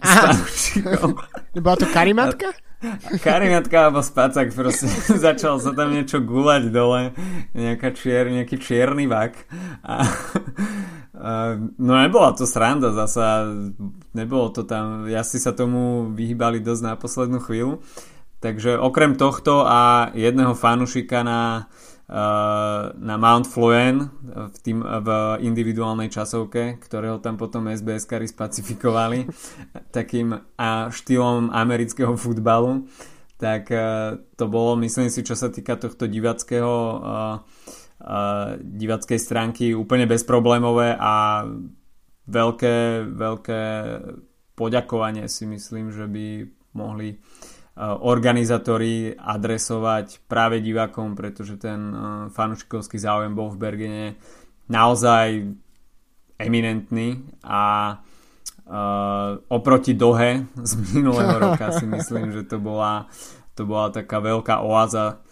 s 0.00 0.10
fanúšikom. 0.16 1.16
Bola 1.64 1.76
to 1.76 1.88
karimatka? 1.92 2.56
Karinatka 3.24 3.88
alebo 3.88 4.04
spacak 4.04 4.52
proste 4.52 4.88
začal 5.16 5.60
sa 5.60 5.72
tam 5.72 5.92
niečo 5.92 6.20
gulať 6.20 6.68
dole, 6.68 7.16
nejaká 7.56 7.92
čier, 7.96 8.28
nejaký 8.28 8.60
čierny 8.60 9.08
vak. 9.08 9.34
A, 9.84 10.04
a 11.16 11.32
no 11.80 11.92
nebola 11.96 12.36
to 12.36 12.44
sranda 12.44 12.92
zasa, 12.92 13.48
nebolo 14.14 14.50
to 14.54 14.62
tam, 14.62 15.04
si 15.26 15.38
sa 15.42 15.52
tomu 15.52 16.10
vyhýbali 16.14 16.62
dosť 16.62 16.82
na 16.82 16.92
poslednú 16.94 17.42
chvíľu, 17.42 17.82
takže 18.38 18.78
okrem 18.78 19.18
tohto 19.18 19.66
a 19.66 20.14
jedného 20.14 20.54
fanušika 20.54 21.26
na 21.26 21.68
na 23.00 23.16
Mount 23.16 23.48
Fluen 23.48 24.12
v, 24.28 24.56
tým, 24.60 24.84
v 24.84 25.08
individuálnej 25.40 26.12
časovke, 26.12 26.76
ktorého 26.76 27.16
tam 27.16 27.40
potom 27.40 27.64
SBS 27.64 28.04
kary 28.04 28.28
spacifikovali 28.28 29.24
takým 29.96 30.36
a 30.60 30.92
štýlom 30.92 31.48
amerického 31.48 32.12
futbalu 32.20 32.84
tak 33.34 33.68
to 34.38 34.44
bolo, 34.46 34.78
myslím 34.80 35.10
si, 35.10 35.26
čo 35.26 35.34
sa 35.34 35.50
týka 35.50 35.74
tohto 35.74 36.06
divackého 36.06 37.02
divackej 38.62 39.18
stránky 39.18 39.64
úplne 39.74 40.08
bezproblémové 40.08 40.94
a 40.96 41.44
veľké, 42.26 43.08
veľké 43.10 43.62
poďakovanie 44.54 45.26
si 45.28 45.44
myslím, 45.48 45.90
že 45.90 46.06
by 46.06 46.26
mohli 46.74 47.18
Eh, 47.74 47.82
organizátori 47.82 49.10
adresovať 49.18 50.30
práve 50.30 50.62
divákom, 50.62 51.18
pretože 51.18 51.58
ten 51.58 51.90
eh, 51.90 52.00
fanúšikovský 52.30 53.02
záujem 53.02 53.34
bol 53.34 53.50
v 53.50 53.58
Bergene 53.58 54.06
naozaj 54.70 55.58
eminentný 56.34 57.20
a 57.46 57.94
uh, 57.94 59.38
oproti 59.46 59.94
Dohe 59.94 60.50
z 60.58 60.72
minulého 60.96 61.38
roka 61.46 61.70
si 61.70 61.86
myslím, 61.86 62.34
že 62.34 62.42
to 62.42 62.58
bola, 62.58 63.06
to 63.54 63.62
bola 63.68 63.94
taká 63.94 64.18
veľká 64.18 64.58
oáza 64.64 65.22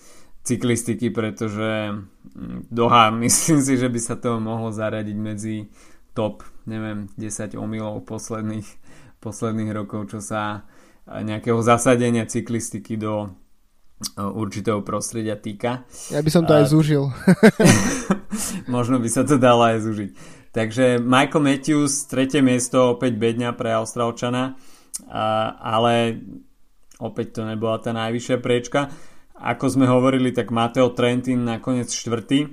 cyklistiky, 0.46 1.10
pretože 1.10 1.90
hm, 2.38 2.70
Doha 2.70 3.10
myslím 3.24 3.58
si, 3.64 3.74
že 3.80 3.90
by 3.90 3.98
sa 3.98 4.14
to 4.14 4.38
mohlo 4.38 4.70
zaradiť 4.70 5.16
medzi 5.16 5.66
top, 6.12 6.44
neviem, 6.68 7.08
10 7.16 7.56
omylov 7.56 8.04
posledných, 8.04 8.68
posledných 9.20 9.70
rokov, 9.72 10.12
čo 10.12 10.20
sa 10.20 10.66
nejakého 11.06 11.58
zasadenia 11.60 12.28
cyklistiky 12.30 12.94
do 12.94 13.26
e, 13.26 13.28
určitého 14.22 14.86
prostredia 14.86 15.34
týka. 15.34 15.82
Ja 16.14 16.22
by 16.22 16.30
som 16.30 16.46
to 16.46 16.54
aj 16.54 16.70
zúžil. 16.70 17.10
Možno 18.74 19.02
by 19.02 19.08
sa 19.10 19.26
to 19.26 19.36
dalo 19.36 19.66
aj 19.66 19.82
zúžiť. 19.82 20.10
Takže 20.52 21.00
Michael 21.00 21.42
Matthews, 21.42 22.06
tretie 22.06 22.44
miesto, 22.44 22.92
opäť 22.92 23.16
bedňa 23.16 23.56
pre 23.56 23.72
Austrálčana, 23.72 24.52
ale 25.64 26.20
opäť 27.00 27.40
to 27.40 27.48
nebola 27.48 27.80
tá 27.80 27.96
najvyššia 27.96 28.36
prečka. 28.36 28.92
Ako 29.32 29.72
sme 29.72 29.88
hovorili, 29.88 30.28
tak 30.28 30.52
Mateo 30.52 30.92
Trentin 30.92 31.48
nakoniec 31.48 31.88
štvrtý, 31.88 32.52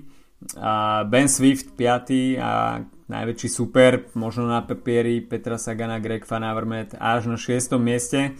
Ben 1.06 1.28
Swift 1.28 1.76
piatý 1.76 2.40
a 2.40 2.80
najväčší 3.12 3.50
super, 3.52 4.08
možno 4.16 4.48
na 4.48 4.64
papieri 4.64 5.20
Petra 5.20 5.60
Sagana, 5.60 6.00
Greg 6.00 6.24
Van 6.24 6.46
Avermaet 6.48 6.96
až 6.96 7.28
na 7.28 7.36
6. 7.36 7.76
mieste. 7.76 8.38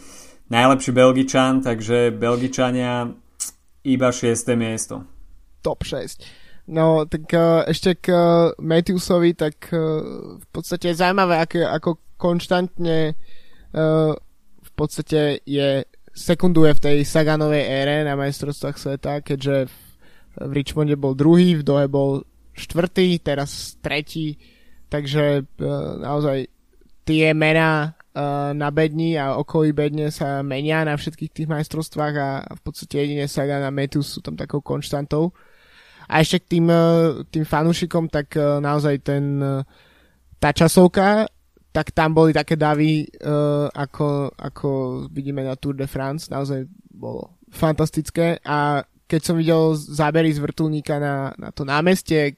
Najlepší 0.50 0.92
Belgičan, 0.96 1.62
takže 1.62 2.16
Belgičania 2.16 3.12
iba 3.84 4.10
6. 4.10 4.56
miesto. 4.56 5.04
Top 5.62 5.84
6. 5.84 6.24
No, 6.70 7.10
tak 7.10 7.26
uh, 7.34 7.66
ešte 7.66 7.98
k 7.98 8.14
uh, 8.14 8.54
Matthewsovi, 8.62 9.34
tak 9.34 9.74
uh, 9.74 10.38
v 10.38 10.48
podstate 10.54 10.94
je 10.94 11.02
zaujímavé, 11.02 11.42
ako, 11.42 11.58
ako 11.66 11.90
konštantne 12.16 13.18
uh, 13.74 14.14
v 14.62 14.72
podstate 14.78 15.42
je 15.50 15.82
sekunduje 16.14 16.78
v 16.78 16.84
tej 16.84 16.98
Saganovej 17.10 17.66
ére 17.66 17.98
na 18.06 18.14
majstrovstvách 18.14 18.78
sveta, 18.78 19.26
keďže 19.26 19.66
v 20.40 20.52
Richmonde 20.56 20.96
bol 20.96 21.16
druhý, 21.16 21.60
v 21.60 21.64
Dohe 21.68 21.86
bol 21.92 22.24
štvrtý, 22.56 23.20
teraz 23.20 23.76
tretí 23.84 24.40
takže 24.90 25.46
uh, 25.46 26.02
naozaj 26.02 26.50
tie 27.06 27.32
mená 27.38 27.94
uh, 27.94 28.52
na 28.58 28.70
bedni 28.74 29.16
a 29.16 29.38
okolí 29.38 29.72
bedne 29.72 30.10
sa 30.10 30.42
menia 30.42 30.82
na 30.84 30.98
všetkých 30.98 31.32
tých 31.32 31.48
majstrovstvách 31.48 32.16
a 32.18 32.30
v 32.58 32.62
podstate 32.66 33.06
jedine 33.06 33.30
Sagan 33.30 33.64
a 33.64 33.72
Metus 33.72 34.18
sú 34.18 34.20
tam 34.26 34.34
takou 34.36 34.60
konštantou. 34.60 35.32
A 36.10 36.26
ešte 36.26 36.42
k 36.42 36.58
tým, 36.58 36.68
uh, 36.74 37.22
tým 37.30 37.46
fanúšikom, 37.46 38.10
tak 38.10 38.34
naozaj 38.36 39.06
ten, 39.06 39.38
tá 40.42 40.50
časovka, 40.50 41.30
tak 41.70 41.94
tam 41.94 42.18
boli 42.18 42.34
také 42.34 42.58
davy, 42.58 43.06
ako, 43.78 44.34
ako 44.34 44.70
vidíme 45.14 45.46
na 45.46 45.54
Tour 45.54 45.78
de 45.78 45.86
France, 45.86 46.34
naozaj 46.34 46.66
bolo 46.90 47.38
fantastické 47.54 48.42
a 48.42 48.82
keď 49.10 49.22
som 49.26 49.36
videl 49.42 49.74
zábery 49.74 50.30
z 50.30 50.38
vrtulníka 50.38 51.02
na, 51.02 51.34
na 51.34 51.50
to 51.50 51.66
námestie, 51.66 52.38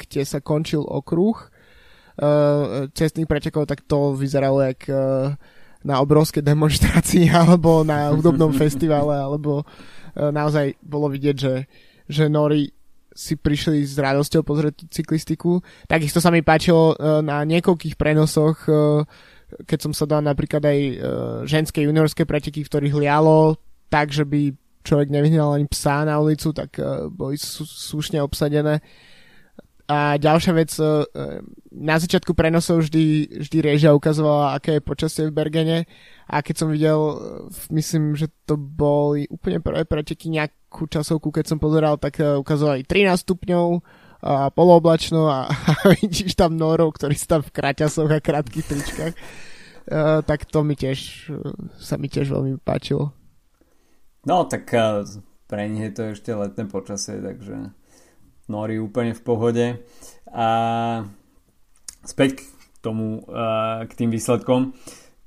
kde 0.00 0.22
sa 0.24 0.40
končil 0.40 0.80
okruh, 0.80 1.36
uh, 1.36 2.88
cestných 2.96 3.28
pretekov, 3.28 3.68
tak 3.68 3.84
to 3.84 4.16
vyzeralo 4.16 4.64
jak 4.64 4.88
uh, 4.88 5.36
na 5.84 6.00
obrovské 6.00 6.40
demonstrácii 6.40 7.28
alebo 7.44 7.84
na 7.84 8.08
hudobnom 8.16 8.56
festivale, 8.56 9.20
alebo 9.20 9.62
naozaj 10.18 10.74
bolo 10.82 11.06
vidieť, 11.06 11.36
že, 11.38 11.54
že 12.10 12.26
Nori 12.26 12.66
si 13.14 13.38
prišli 13.38 13.86
s 13.86 13.94
radosťou 13.94 14.42
pozrieť 14.42 14.90
cyklistiku. 14.90 15.62
Takisto 15.86 16.18
sa 16.18 16.34
mi 16.34 16.42
páčilo 16.42 16.98
na 17.22 17.46
niekoľkých 17.46 17.94
prenosoch, 17.94 18.66
keď 19.62 19.78
som 19.78 19.94
sa 19.94 20.10
dal 20.10 20.26
napríklad 20.26 20.66
aj 20.66 20.78
ženské 21.46 21.86
juniorské 21.86 22.26
preteky, 22.26 22.66
v 22.66 22.70
ktorých 22.70 22.98
lialo 22.98 23.62
tak, 23.86 24.10
že 24.10 24.26
by 24.26 24.58
človek 24.88 25.12
nevyhnal 25.12 25.52
ani 25.52 25.68
psa 25.68 26.08
na 26.08 26.16
ulicu, 26.16 26.56
tak 26.56 26.80
uh, 26.80 27.12
boli 27.12 27.36
sú, 27.36 27.68
slušne 27.68 28.24
obsadené. 28.24 28.80
A 29.88 30.20
ďalšia 30.20 30.52
vec, 30.52 30.68
e, 30.76 31.08
na 31.72 31.96
začiatku 31.96 32.36
prenosov 32.36 32.84
vždy, 32.84 33.40
vždy 33.40 33.58
režia 33.64 33.96
ukazovala, 33.96 34.60
aké 34.60 34.76
je 34.76 34.84
počasie 34.84 35.24
v 35.24 35.32
Bergene 35.32 35.88
a 36.28 36.44
keď 36.44 36.54
som 36.60 36.68
videl, 36.68 37.00
myslím, 37.72 38.12
že 38.12 38.28
to 38.44 38.60
boli 38.60 39.24
úplne 39.32 39.64
prvé 39.64 39.88
preteky 39.88 40.28
nejakú 40.28 40.92
časovku, 40.92 41.32
keď 41.32 41.44
som 41.48 41.56
pozeral, 41.56 41.96
tak 41.96 42.20
e, 42.20 42.36
ukazovali 42.36 42.84
13 42.84 43.16
stupňov 43.24 43.80
a 44.28 44.52
polooblačno 44.52 45.24
a, 45.24 45.48
a 45.72 45.72
vidíš 45.96 46.36
tam 46.36 46.60
norov, 46.60 46.92
ktorí 47.00 47.16
sú 47.16 47.24
tam 47.24 47.40
v 47.40 47.48
kraťasoch 47.48 48.12
a 48.12 48.20
krátkých 48.20 48.68
tričkách. 48.68 49.14
Uh, 49.88 50.20
tak 50.20 50.44
to 50.44 50.60
mi 50.68 50.76
tiež, 50.76 51.32
sa 51.80 51.96
mi 51.96 52.12
tiež 52.12 52.28
veľmi 52.28 52.60
páčilo. 52.60 53.16
No, 54.26 54.48
tak 54.48 54.70
pre 55.46 55.62
nich 55.68 55.86
je 55.88 55.92
to 55.94 56.02
ešte 56.16 56.30
letné 56.34 56.66
počasie, 56.66 57.22
takže 57.22 57.70
Nori 58.48 58.80
úplne 58.80 59.12
v 59.12 59.22
pohode. 59.22 59.66
A 60.32 60.48
späť 62.02 62.40
k 62.40 62.42
tomu, 62.80 63.22
k 63.84 63.92
tým 63.92 64.08
výsledkom, 64.08 64.72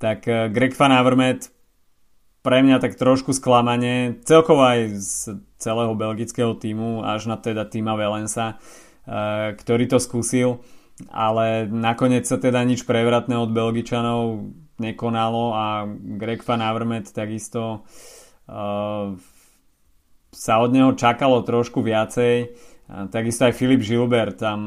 tak 0.01 0.25
Greg 0.25 0.73
Van 0.73 0.91
Avermaet 0.91 1.53
pre 2.41 2.65
mňa 2.65 2.81
tak 2.81 2.97
trošku 2.97 3.37
sklamanie, 3.37 4.17
celkovo 4.25 4.65
aj 4.65 4.97
z 4.97 5.13
celého 5.61 5.93
belgického 5.93 6.57
týmu, 6.57 7.05
až 7.05 7.29
na 7.29 7.37
teda 7.37 7.69
týma 7.69 7.93
Valensa, 7.93 8.57
ktorý 9.61 9.85
to 9.85 10.01
skúsil, 10.01 10.65
ale 11.13 11.69
nakoniec 11.69 12.25
sa 12.25 12.41
teda 12.41 12.65
nič 12.65 12.89
prevratné 12.89 13.37
od 13.37 13.53
Belgičanov 13.53 14.49
nekonalo 14.81 15.53
a 15.53 15.65
Greg 16.17 16.41
Van 16.41 16.65
Avermaet 16.65 17.13
takisto 17.13 17.85
sa 20.31 20.53
od 20.61 20.69
neho 20.71 20.95
čakalo 20.95 21.43
trošku 21.43 21.83
viacej 21.83 22.55
takisto 23.11 23.47
aj 23.47 23.55
Filip 23.55 23.79
Žilber 23.79 24.35
tam 24.35 24.59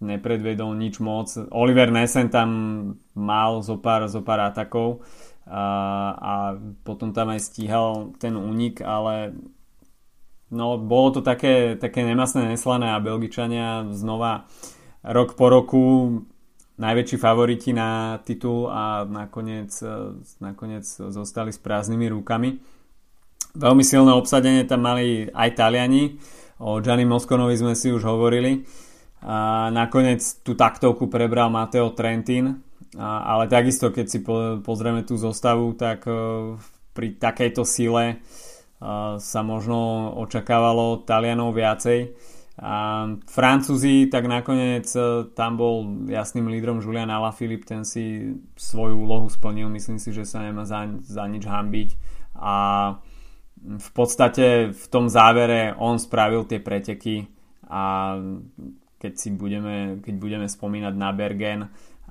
nepredvedol 0.00 0.72
nič 0.72 0.96
moc. 1.00 1.28
Oliver 1.52 1.92
Nesen 1.92 2.32
tam 2.32 2.48
mal 3.12 3.60
zo 3.60 3.76
pár, 3.76 4.08
zo 4.08 4.24
pár 4.24 4.48
atakov 4.48 5.04
a, 5.44 5.64
a 6.16 6.34
potom 6.88 7.12
tam 7.12 7.36
aj 7.36 7.44
stíhal 7.44 8.16
ten 8.16 8.32
únik, 8.32 8.80
ale 8.80 9.36
no, 10.48 10.80
bolo 10.80 11.08
to 11.10 11.20
také, 11.20 11.76
také 11.76 12.00
nemasné, 12.00 12.48
neslané 12.48 12.96
a 12.96 13.04
Belgičania 13.04 13.92
znova 13.92 14.48
rok 15.04 15.36
po 15.36 15.52
roku 15.52 15.82
najväčší 16.80 17.16
favoriti 17.20 17.76
na 17.76 18.18
titul 18.24 18.72
a 18.72 19.04
nakoniec, 19.04 19.70
nakoniec 20.40 20.88
zostali 20.88 21.52
s 21.52 21.60
prázdnymi 21.60 22.08
rukami. 22.08 22.56
Veľmi 23.54 23.86
silné 23.86 24.10
obsadenie 24.10 24.66
tam 24.66 24.82
mali 24.82 25.30
aj 25.30 25.54
Taliani, 25.54 26.18
O 26.62 26.78
Gianni 26.78 27.02
Moskonovi 27.02 27.58
sme 27.58 27.74
si 27.74 27.90
už 27.90 28.06
hovorili. 28.06 28.62
A 29.24 29.68
nakoniec 29.72 30.20
tú 30.44 30.54
taktovku 30.54 31.08
prebral 31.08 31.48
Mateo 31.48 31.90
Trentin, 31.96 32.60
a, 32.94 33.24
ale 33.34 33.48
takisto 33.48 33.88
keď 33.88 34.06
si 34.06 34.18
po, 34.20 34.60
pozrieme 34.60 35.02
tú 35.02 35.16
zostavu, 35.16 35.72
tak 35.74 36.04
uh, 36.04 36.54
pri 36.92 37.16
takejto 37.16 37.64
sile 37.64 38.20
uh, 38.20 39.16
sa 39.16 39.40
možno 39.40 40.12
očakávalo 40.20 41.02
Talianov 41.08 41.56
viacej. 41.56 42.12
A 42.54 43.08
Francúzi, 43.26 44.06
tak 44.12 44.28
nakoniec 44.28 44.86
uh, 44.94 45.26
tam 45.32 45.56
bol 45.56 46.06
jasným 46.06 46.52
lídrom 46.52 46.84
Julian 46.84 47.10
Alaphilippe, 47.10 47.66
ten 47.66 47.82
si 47.82 48.36
svoju 48.54 49.08
úlohu 49.08 49.26
splnil, 49.32 49.72
myslím 49.72 49.96
si, 49.96 50.12
že 50.12 50.28
sa 50.28 50.44
nemá 50.44 50.68
za, 50.68 50.86
za 51.02 51.24
nič 51.24 51.48
hambiť 51.48 51.88
a 52.38 52.54
v 53.64 53.90
podstate 53.96 54.76
v 54.76 54.86
tom 54.92 55.08
závere 55.08 55.72
on 55.80 55.96
spravil 55.96 56.44
tie 56.44 56.60
preteky 56.60 57.24
a 57.64 58.14
keď 59.00 59.12
si 59.16 59.28
budeme, 59.32 60.00
keď 60.04 60.14
budeme 60.20 60.46
spomínať 60.48 60.94
na 60.96 61.10
Bergen 61.12 61.60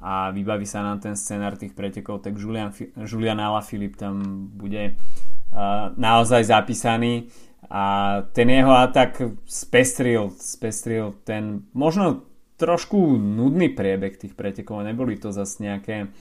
a 0.02 0.34
vybaví 0.34 0.66
sa 0.66 0.82
nám 0.82 1.00
ten 1.00 1.14
scenár 1.14 1.56
tých 1.56 1.78
pretekov, 1.78 2.26
tak 2.26 2.38
Julian, 2.38 2.74
Julian 3.06 3.40
Alaphilippe 3.40 3.98
tam 3.98 4.46
bude 4.52 4.94
uh, 4.94 5.90
naozaj 5.96 6.44
zapísaný. 6.50 7.30
A 7.72 8.22
ten 8.36 8.52
jeho 8.52 8.76
atak 8.76 9.42
spestril, 9.48 10.36
spestril 10.36 11.18
ten 11.24 11.66
možno 11.74 12.28
trošku 12.60 13.18
nudný 13.18 13.74
priebeh 13.74 14.20
tých 14.20 14.38
pretekov, 14.38 14.86
neboli 14.86 15.18
to 15.18 15.34
zase 15.34 15.64
nejaké, 15.64 16.12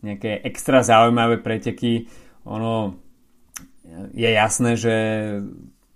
nejaké 0.00 0.40
extra 0.46 0.80
zaujímavé 0.80 1.42
preteky, 1.44 2.08
ono 2.48 3.03
je 4.14 4.30
jasné, 4.30 4.76
že 4.76 4.96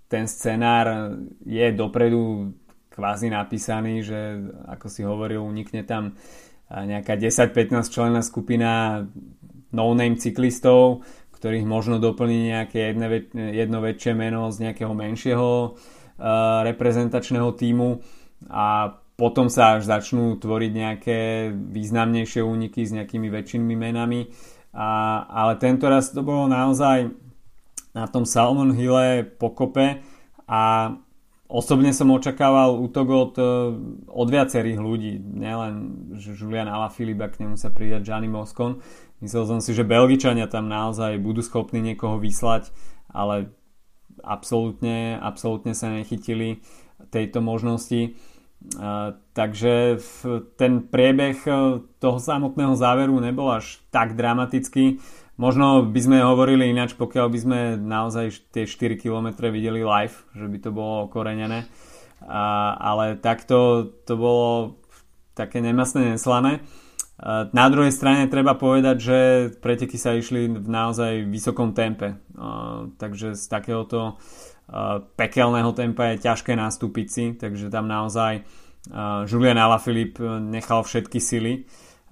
ten 0.09 0.25
scenár 0.29 1.17
je 1.45 1.67
dopredu 1.73 2.53
kvázi 2.93 3.31
napísaný, 3.31 4.03
že 4.03 4.51
ako 4.67 4.87
si 4.89 5.05
hovoril, 5.05 5.45
unikne 5.45 5.85
tam 5.85 6.17
nejaká 6.69 7.17
10-15 7.17 7.95
členná 7.95 8.21
skupina 8.21 9.05
no-name 9.73 10.21
cyklistov, 10.21 11.05
ktorých 11.39 11.65
možno 11.65 12.03
doplní 12.03 12.51
nejaké 12.51 12.93
jedne, 12.93 13.09
jedno 13.55 13.79
väčšie 13.79 14.13
meno 14.19 14.51
z 14.51 14.69
nejakého 14.69 14.91
menšieho 14.91 15.51
uh, 15.71 16.67
reprezentačného 16.67 17.55
týmu 17.55 18.03
a 18.51 18.99
potom 19.19 19.51
sa 19.51 19.79
až 19.79 19.87
začnú 19.87 20.39
tvoriť 20.39 20.73
nejaké 20.75 21.19
významnejšie 21.55 22.43
úniky 22.43 22.87
s 22.87 22.95
nejakými 22.95 23.27
väčšími 23.31 23.75
menami. 23.75 24.31
A, 24.79 25.23
ale 25.27 25.59
tento 25.59 25.91
raz 25.91 26.15
to 26.15 26.23
bolo 26.23 26.47
naozaj 26.47 27.11
na 27.99 28.07
tom 28.07 28.23
Salmon 28.23 28.71
Hille 28.71 29.27
pokope 29.27 29.99
a 30.47 30.95
osobne 31.51 31.91
som 31.91 32.15
očakával 32.15 32.79
útok 32.79 33.07
od, 33.11 33.35
e, 33.41 33.53
od 34.07 34.29
viacerých 34.29 34.79
ľudí, 34.79 35.19
nielen 35.19 35.75
že 36.15 36.37
Julian 36.37 36.71
Alaphilippe 36.71 37.27
k 37.33 37.41
nemu 37.43 37.59
sa 37.59 37.75
pridať 37.75 38.07
Gianni 38.07 38.31
Moscon. 38.31 38.79
Myslel 39.19 39.45
som 39.49 39.59
si, 39.59 39.75
že 39.75 39.89
Belgičania 39.89 40.47
tam 40.47 40.71
naozaj 40.71 41.19
budú 41.19 41.43
schopní 41.43 41.83
niekoho 41.83 42.23
vyslať, 42.23 42.71
ale 43.11 43.51
absolútne, 44.23 45.19
absolútne 45.19 45.75
sa 45.75 45.91
nechytili 45.91 46.63
tejto 47.11 47.43
možnosti. 47.43 48.15
Uh, 48.59 49.15
takže 49.39 50.03
ten 50.59 50.83
priebeh 50.91 51.39
e, 51.47 51.79
toho 52.03 52.19
samotného 52.19 52.75
záveru 52.75 53.15
nebol 53.23 53.55
až 53.55 53.79
tak 53.95 54.19
dramatický. 54.19 54.99
Možno 55.39 55.87
by 55.87 56.01
sme 56.03 56.19
hovorili 56.19 56.75
ináč, 56.75 56.99
pokiaľ 56.99 57.27
by 57.31 57.39
sme 57.39 57.59
naozaj 57.79 58.51
tie 58.51 58.67
4 58.67 58.99
km 58.99 59.49
videli 59.55 59.87
live, 59.87 60.27
že 60.35 60.51
by 60.51 60.59
to 60.59 60.71
bolo 60.75 61.07
okorenené. 61.07 61.71
A, 62.27 62.75
ale 62.75 63.15
takto 63.23 63.87
to 64.03 64.19
bolo 64.19 64.83
také 65.39 65.63
nemastné, 65.63 66.19
neslané. 66.19 66.67
Na 67.55 67.67
druhej 67.67 67.91
strane 67.91 68.31
treba 68.31 68.55
povedať, 68.55 68.97
že 68.99 69.19
preteky 69.59 69.99
sa 69.99 70.15
išli 70.15 70.47
v 70.55 70.69
naozaj 70.71 71.27
vysokom 71.27 71.75
tempe. 71.75 72.19
Takže 72.99 73.35
z 73.35 73.45
takéhoto 73.47 74.19
pekelného 75.19 75.75
tempa 75.75 76.15
je 76.15 76.23
ťažké 76.23 76.55
nastúpiť 76.55 77.07
si, 77.11 77.25
takže 77.35 77.75
tam 77.75 77.91
naozaj 77.91 78.47
Julian 79.27 79.59
Alaphilippe 79.59 80.39
nechal 80.43 80.87
všetky 80.87 81.19
sily 81.19 81.67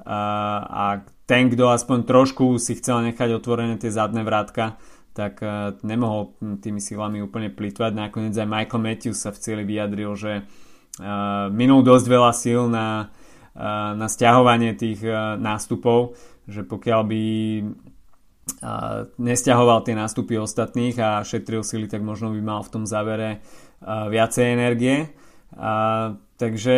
a 0.06 1.06
ten, 1.26 1.50
kto 1.50 1.68
aspoň 1.68 2.06
trošku 2.06 2.56
si 2.62 2.78
chcel 2.78 3.02
nechať 3.10 3.34
otvorené 3.34 3.76
tie 3.76 3.90
zadné 3.90 4.22
vrátka, 4.22 4.78
tak 5.12 5.42
uh, 5.42 5.74
nemohol 5.82 6.38
tými 6.62 6.78
silami 6.78 7.20
úplne 7.20 7.50
plýtvať. 7.50 7.92
Nakoniec 7.92 8.34
aj 8.38 8.48
Michael 8.48 8.82
Matthews 8.82 9.18
sa 9.20 9.34
v 9.34 9.42
cieli 9.42 9.64
vyjadril, 9.66 10.14
že 10.14 10.32
uh, 10.42 11.50
minul 11.50 11.82
dosť 11.82 12.06
veľa 12.06 12.32
síl 12.32 12.70
na, 12.70 13.10
uh, 13.58 13.92
na 13.98 14.06
stiahovanie 14.06 14.78
tých 14.78 15.02
nástupov, 15.42 16.14
že 16.46 16.62
pokiaľ 16.62 17.00
by 17.04 17.22
nestiahoval 19.18 19.82
tie 19.82 19.98
nástupy 19.98 20.38
ostatných 20.38 20.94
a 21.02 21.26
šetril 21.26 21.66
sily, 21.66 21.90
tak 21.90 22.06
možno 22.06 22.30
by 22.30 22.38
mal 22.38 22.62
v 22.62 22.70
tom 22.70 22.84
závere 22.86 23.42
viacej 23.82 24.46
energie. 24.54 25.10
Takže 26.38 26.74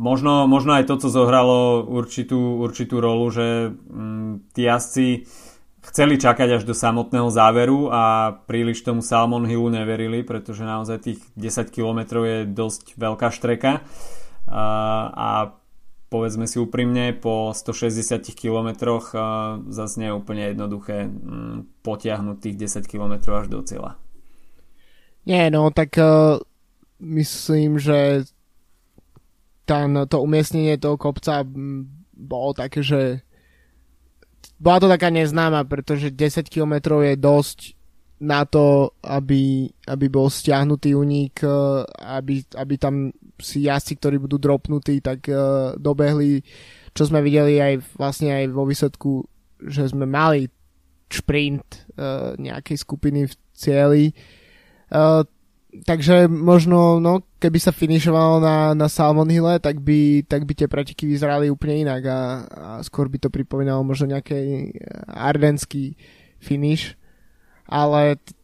možno, 0.00 0.48
možno 0.48 0.80
aj 0.80 0.88
toto 0.88 1.12
zohralo 1.12 1.84
určitú, 1.84 2.64
určitú 2.64 3.04
rolu, 3.04 3.28
že 3.28 3.76
mm, 3.76 4.56
tí 4.56 4.64
jazdci 4.64 5.28
chceli 5.84 6.16
čakať 6.16 6.60
až 6.60 6.62
do 6.64 6.72
samotného 6.72 7.28
záveru 7.28 7.92
a 7.92 8.32
príliš 8.48 8.80
tomu 8.80 9.04
Salmon 9.04 9.44
Hillu 9.44 9.68
neverili, 9.68 10.24
pretože 10.24 10.64
naozaj 10.64 11.04
tých 11.04 11.20
10 11.36 11.68
km 11.68 12.24
je 12.24 12.38
dosť 12.48 12.96
veľká 12.96 13.28
štreka 13.28 13.84
a, 14.48 14.64
a 15.12 15.28
povedzme 16.10 16.44
si 16.50 16.58
úprimne, 16.58 17.14
po 17.14 17.54
160 17.54 18.18
km 18.34 18.68
zase 19.70 19.94
nie 20.00 20.08
je 20.10 20.18
úplne 20.18 20.42
jednoduché 20.50 21.06
mm, 21.06 21.84
potiahnuť 21.86 22.36
tých 22.40 22.56
10 22.56 22.90
km 22.90 23.14
až 23.36 23.46
do 23.46 23.62
cieľa. 23.62 24.00
Nie, 25.28 25.52
no 25.52 25.70
tak 25.70 25.94
uh, 26.00 26.40
myslím, 26.98 27.78
že 27.78 28.26
ten, 29.70 29.94
to 30.10 30.18
umiestnenie 30.18 30.82
toho 30.82 30.98
kopca 30.98 31.46
bolo 32.10 32.50
také, 32.50 32.82
že 32.82 33.22
bola 34.58 34.82
to 34.82 34.88
taká 34.90 35.14
neznáma, 35.14 35.62
pretože 35.70 36.10
10 36.10 36.50
km 36.50 36.98
je 37.06 37.14
dosť 37.14 37.58
na 38.20 38.44
to, 38.44 38.92
aby, 39.00 39.70
aby 39.88 40.06
bol 40.12 40.28
stiahnutý 40.28 40.92
unik, 40.92 41.34
e, 41.40 41.48
aby, 42.04 42.44
aby 42.58 42.74
tam 42.76 43.14
si 43.40 43.64
jazdci, 43.64 43.96
ktorí 43.96 44.20
budú 44.20 44.36
dropnutí, 44.36 45.00
tak 45.00 45.24
uh, 45.32 45.72
dobehli, 45.80 46.44
čo 46.92 47.08
sme 47.08 47.24
videli 47.24 47.56
aj 47.56 47.96
vlastne 47.96 48.36
aj 48.36 48.52
vo 48.52 48.68
výsledku, 48.68 49.24
že 49.64 49.88
sme 49.88 50.04
mali 50.04 50.44
šprint 51.08 51.88
uh, 51.96 52.36
nejakej 52.36 52.76
skupiny 52.84 53.24
v 53.24 53.34
cieli. 53.56 54.04
Uh, 54.92 55.24
takže 55.86 56.26
možno, 56.28 56.98
no, 56.98 57.22
keby 57.38 57.58
sa 57.62 57.70
finišovalo 57.70 58.42
na, 58.42 58.56
na 58.74 58.86
Salmon 58.90 59.28
Hille, 59.30 59.62
tak 59.62 59.78
by, 59.80 60.26
tak 60.26 60.44
by 60.44 60.52
tie 60.54 60.68
preteky 60.68 61.06
vyzerali 61.06 61.50
úplne 61.50 61.86
inak 61.86 62.02
a, 62.06 62.20
a 62.50 62.68
skôr 62.82 63.06
by 63.06 63.18
to 63.22 63.30
pripomínalo 63.30 63.86
možno 63.86 64.10
nejaký 64.10 64.74
ardenský 65.06 65.94
finish. 66.42 66.98
Ale 67.70 68.18
t- 68.18 68.34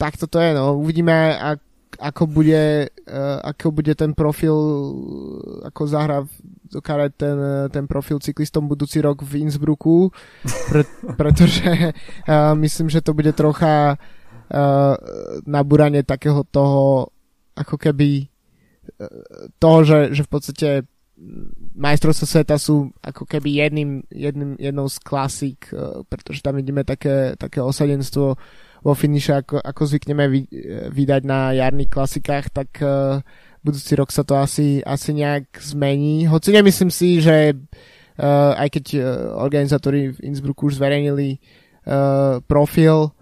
takto 0.00 0.24
to 0.24 0.40
je, 0.40 0.56
no. 0.56 0.80
Uvidíme, 0.80 1.12
ak, 1.36 1.60
ako 2.00 2.24
bude, 2.24 2.88
uh, 2.88 3.38
ako 3.44 3.76
bude 3.76 3.92
ten 3.92 4.16
profil, 4.16 4.56
ako 5.64 5.82
zahra 5.84 6.24
do 6.66 6.82
karet 6.82 7.14
ten, 7.14 7.38
ten 7.70 7.86
profil 7.86 8.18
cyklistom 8.18 8.66
budúci 8.66 8.98
rok 8.98 9.22
v 9.22 9.44
Innsbrucku, 9.44 10.10
pre, 10.72 10.82
pretože 11.20 11.92
uh, 12.26 12.56
myslím, 12.56 12.88
že 12.88 13.04
to 13.04 13.12
bude 13.12 13.30
trocha 13.36 13.94
uh, 13.94 13.98
nabúranie 15.46 16.06
takého 16.06 16.46
toho 16.46 17.10
ako 17.56 17.76
keby 17.80 18.28
uh, 18.28 19.48
toho, 19.56 19.78
že, 19.82 19.98
že 20.12 20.22
v 20.22 20.30
podstate 20.30 20.68
majstrovstvá 21.72 22.26
sveta 22.28 22.56
sú 22.60 22.92
ako 23.00 23.24
keby 23.24 23.48
jedným, 23.64 24.04
jedným, 24.12 24.60
jednou 24.60 24.86
z 24.92 25.00
klasík, 25.00 25.72
uh, 25.72 26.04
pretože 26.04 26.44
tam 26.44 26.60
vidíme 26.60 26.84
také, 26.84 27.34
také 27.40 27.64
osadenstvo 27.64 28.36
vo 28.84 28.92
finiše, 28.94 29.40
ako, 29.40 29.56
ako 29.64 29.82
zvykneme 29.88 30.24
vy, 30.28 30.40
vydať 30.92 31.22
na 31.24 31.56
jarných 31.56 31.90
klasikách, 31.90 32.52
tak 32.52 32.68
uh, 32.84 33.24
budúci 33.64 33.96
rok 33.96 34.12
sa 34.12 34.22
to 34.22 34.36
asi, 34.36 34.84
asi 34.84 35.16
nejak 35.16 35.58
zmení. 35.58 36.28
Hoci 36.28 36.52
nemyslím 36.52 36.92
si, 36.92 37.24
že 37.24 37.56
uh, 37.56 38.52
aj 38.54 38.68
keď 38.76 38.84
uh, 38.94 39.02
organizátori 39.40 40.12
v 40.12 40.20
Innsbrucku 40.20 40.68
už 40.68 40.76
zverejnili 40.76 41.40
uh, 41.40 42.44
profil 42.44 43.15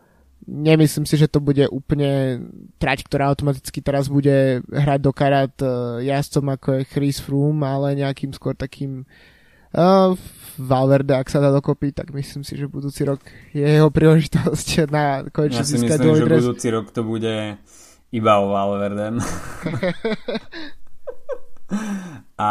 nemyslím 0.47 1.07
si, 1.09 1.17
že 1.17 1.29
to 1.29 1.41
bude 1.41 1.69
úplne 1.73 2.45
trať, 2.77 3.05
ktorá 3.09 3.33
automaticky 3.33 3.81
teraz 3.81 4.09
bude 4.13 4.61
hrať 4.69 5.01
do 5.01 5.13
karát 5.13 5.55
uh, 5.65 6.01
jazdcom 6.05 6.53
ako 6.55 6.69
je 6.81 6.83
Chris 6.89 7.19
Froome, 7.21 7.65
ale 7.65 7.97
nejakým 7.97 8.33
skôr 8.37 8.53
takým 8.53 9.09
uh, 9.75 10.13
Valverde, 10.61 11.17
ak 11.17 11.33
sa 11.33 11.43
dá 11.43 11.51
dokopy, 11.51 11.91
tak 11.91 12.15
myslím 12.15 12.45
si, 12.47 12.55
že 12.55 12.71
budúci 12.71 13.03
rok 13.03 13.21
je 13.57 13.65
jeho 13.65 13.91
príležitosť 13.91 14.69
na 14.95 15.27
konečne 15.33 15.65
ja 15.65 15.69
si 15.69 15.81
získať 15.81 15.99
myslím, 16.05 16.17
že 16.17 16.25
dres. 16.29 16.41
budúci 16.45 16.69
rok 16.71 16.87
to 16.93 17.03
bude 17.03 17.59
iba 18.15 18.33
o 18.39 18.47
Valverdem. 18.53 19.19
A 22.39 22.51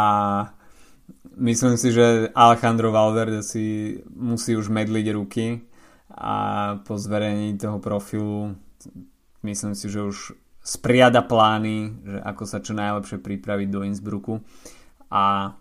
myslím 1.38 1.78
si, 1.80 1.94
že 1.94 2.28
Alejandro 2.34 2.92
Valverde 2.92 3.40
si 3.40 3.96
musí 4.12 4.58
už 4.58 4.68
medliť 4.68 5.06
ruky 5.16 5.64
a 6.14 6.34
po 6.86 6.94
zverejnení 6.94 7.58
toho 7.58 7.82
profilu 7.82 8.54
myslím 9.42 9.74
si, 9.74 9.90
že 9.90 10.02
už 10.02 10.38
spriada 10.64 11.20
plány, 11.20 11.92
že 12.06 12.18
ako 12.22 12.42
sa 12.46 12.62
čo 12.62 12.72
najlepšie 12.72 13.18
pripraviť 13.20 13.68
do 13.68 13.84
Innsbrucku 13.84 14.40
a 15.10 15.54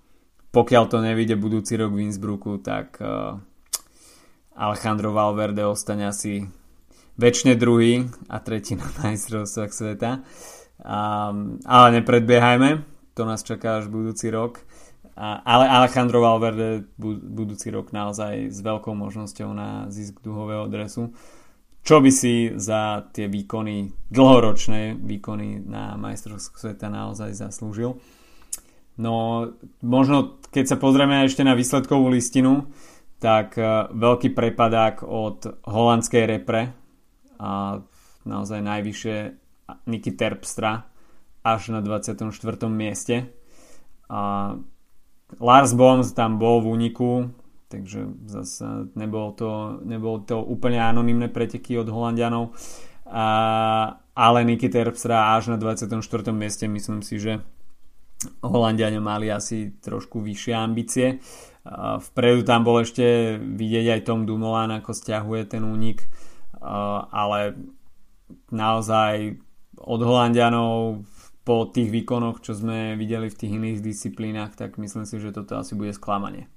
pokiaľ 0.54 0.84
to 0.86 1.02
nevíde 1.02 1.34
budúci 1.34 1.74
rok 1.74 1.98
v 1.98 2.06
Innsbrucku, 2.06 2.62
tak 2.62 3.02
uh, 3.02 3.42
Alejandro 4.54 5.10
Valverde 5.10 5.66
ostane 5.66 6.06
asi 6.06 6.46
väčšine 7.18 7.58
druhý 7.58 8.06
a 8.30 8.38
tretí 8.38 8.78
na 8.78 8.86
majstrovstvách 9.02 9.74
sveta. 9.74 10.22
A, 10.84 11.00
ale 11.66 11.88
nepredbiehajme, 12.02 12.86
to 13.18 13.26
nás 13.26 13.42
čaká 13.42 13.82
až 13.82 13.90
budúci 13.90 14.30
rok. 14.30 14.62
A, 15.14 15.46
ale 15.46 15.70
Alejandro 15.70 16.26
Valverde 16.26 16.90
budúci 16.98 17.70
rok 17.70 17.94
naozaj 17.94 18.50
s 18.50 18.60
veľkou 18.66 18.98
možnosťou 18.98 19.50
na 19.54 19.86
zisk 19.94 20.26
duhového 20.26 20.66
dresu. 20.66 21.14
Čo 21.84 22.00
by 22.00 22.12
si 22.16 22.56
za 22.56 23.12
tie 23.12 23.28
výkony, 23.28 23.92
dlhoročné 24.08 24.98
výkony 24.98 25.62
na 25.68 26.00
majstrovstvách 26.00 26.58
sveta 26.58 26.88
naozaj 26.88 27.36
zaslúžil. 27.36 28.00
No 28.98 29.14
možno 29.84 30.40
keď 30.54 30.66
sa 30.74 30.78
pozrieme 30.78 31.26
ešte 31.26 31.42
na 31.42 31.58
výsledkovú 31.58 32.14
listinu, 32.14 32.70
tak 33.18 33.58
uh, 33.58 33.90
veľký 33.90 34.32
prepadák 34.32 35.02
od 35.02 35.66
holandskej 35.66 36.24
repre 36.30 36.72
a 37.42 37.82
naozaj 38.24 38.60
najvyššie 38.62 39.18
Niky 39.90 40.12
Terpstra 40.14 40.88
až 41.44 41.76
na 41.76 41.84
24. 41.84 42.30
mieste. 42.70 43.28
A 44.08 44.56
Lars 45.40 45.74
Boms 45.74 46.14
tam 46.14 46.38
bol 46.38 46.62
v 46.62 46.68
úniku, 46.74 47.10
takže 47.72 48.06
zase 48.30 48.94
nebolo 48.94 49.34
to, 49.34 49.82
nebolo 49.82 50.22
to 50.22 50.42
úplne 50.42 50.78
anonimné 50.78 51.30
preteky 51.32 51.78
od 51.80 51.90
Holandianov. 51.90 52.54
A, 53.10 53.26
ale 54.14 54.40
Niky 54.46 54.70
Terpstra 54.70 55.34
až 55.38 55.54
na 55.54 55.58
24. 55.58 56.02
mieste 56.34 56.70
myslím 56.70 57.02
si, 57.02 57.18
že 57.18 57.42
Holandiania 58.40 59.04
mali 59.04 59.28
asi 59.28 59.74
trošku 59.84 60.22
vyššie 60.24 60.54
ambície. 60.56 61.20
Vpredu 62.12 62.44
tam 62.44 62.64
bol 62.68 62.84
ešte 62.84 63.36
vidieť 63.40 64.00
aj 64.00 64.06
Tom 64.08 64.28
Dumoulin, 64.28 64.72
ako 64.80 64.92
stiahuje 64.92 65.48
ten 65.48 65.64
únik, 65.64 66.08
ale 67.12 67.56
naozaj 68.52 69.40
od 69.80 70.00
Holandianov 70.04 71.04
po 71.44 71.68
tých 71.68 71.92
výkonoch, 71.92 72.40
čo 72.40 72.56
sme 72.56 72.96
videli 72.96 73.28
v 73.28 73.38
tých 73.38 73.52
iných 73.52 73.84
disciplínach, 73.84 74.56
tak 74.56 74.80
myslím 74.80 75.04
si, 75.04 75.20
že 75.20 75.36
toto 75.36 75.60
asi 75.60 75.76
bude 75.76 75.92
sklamanie. 75.92 76.48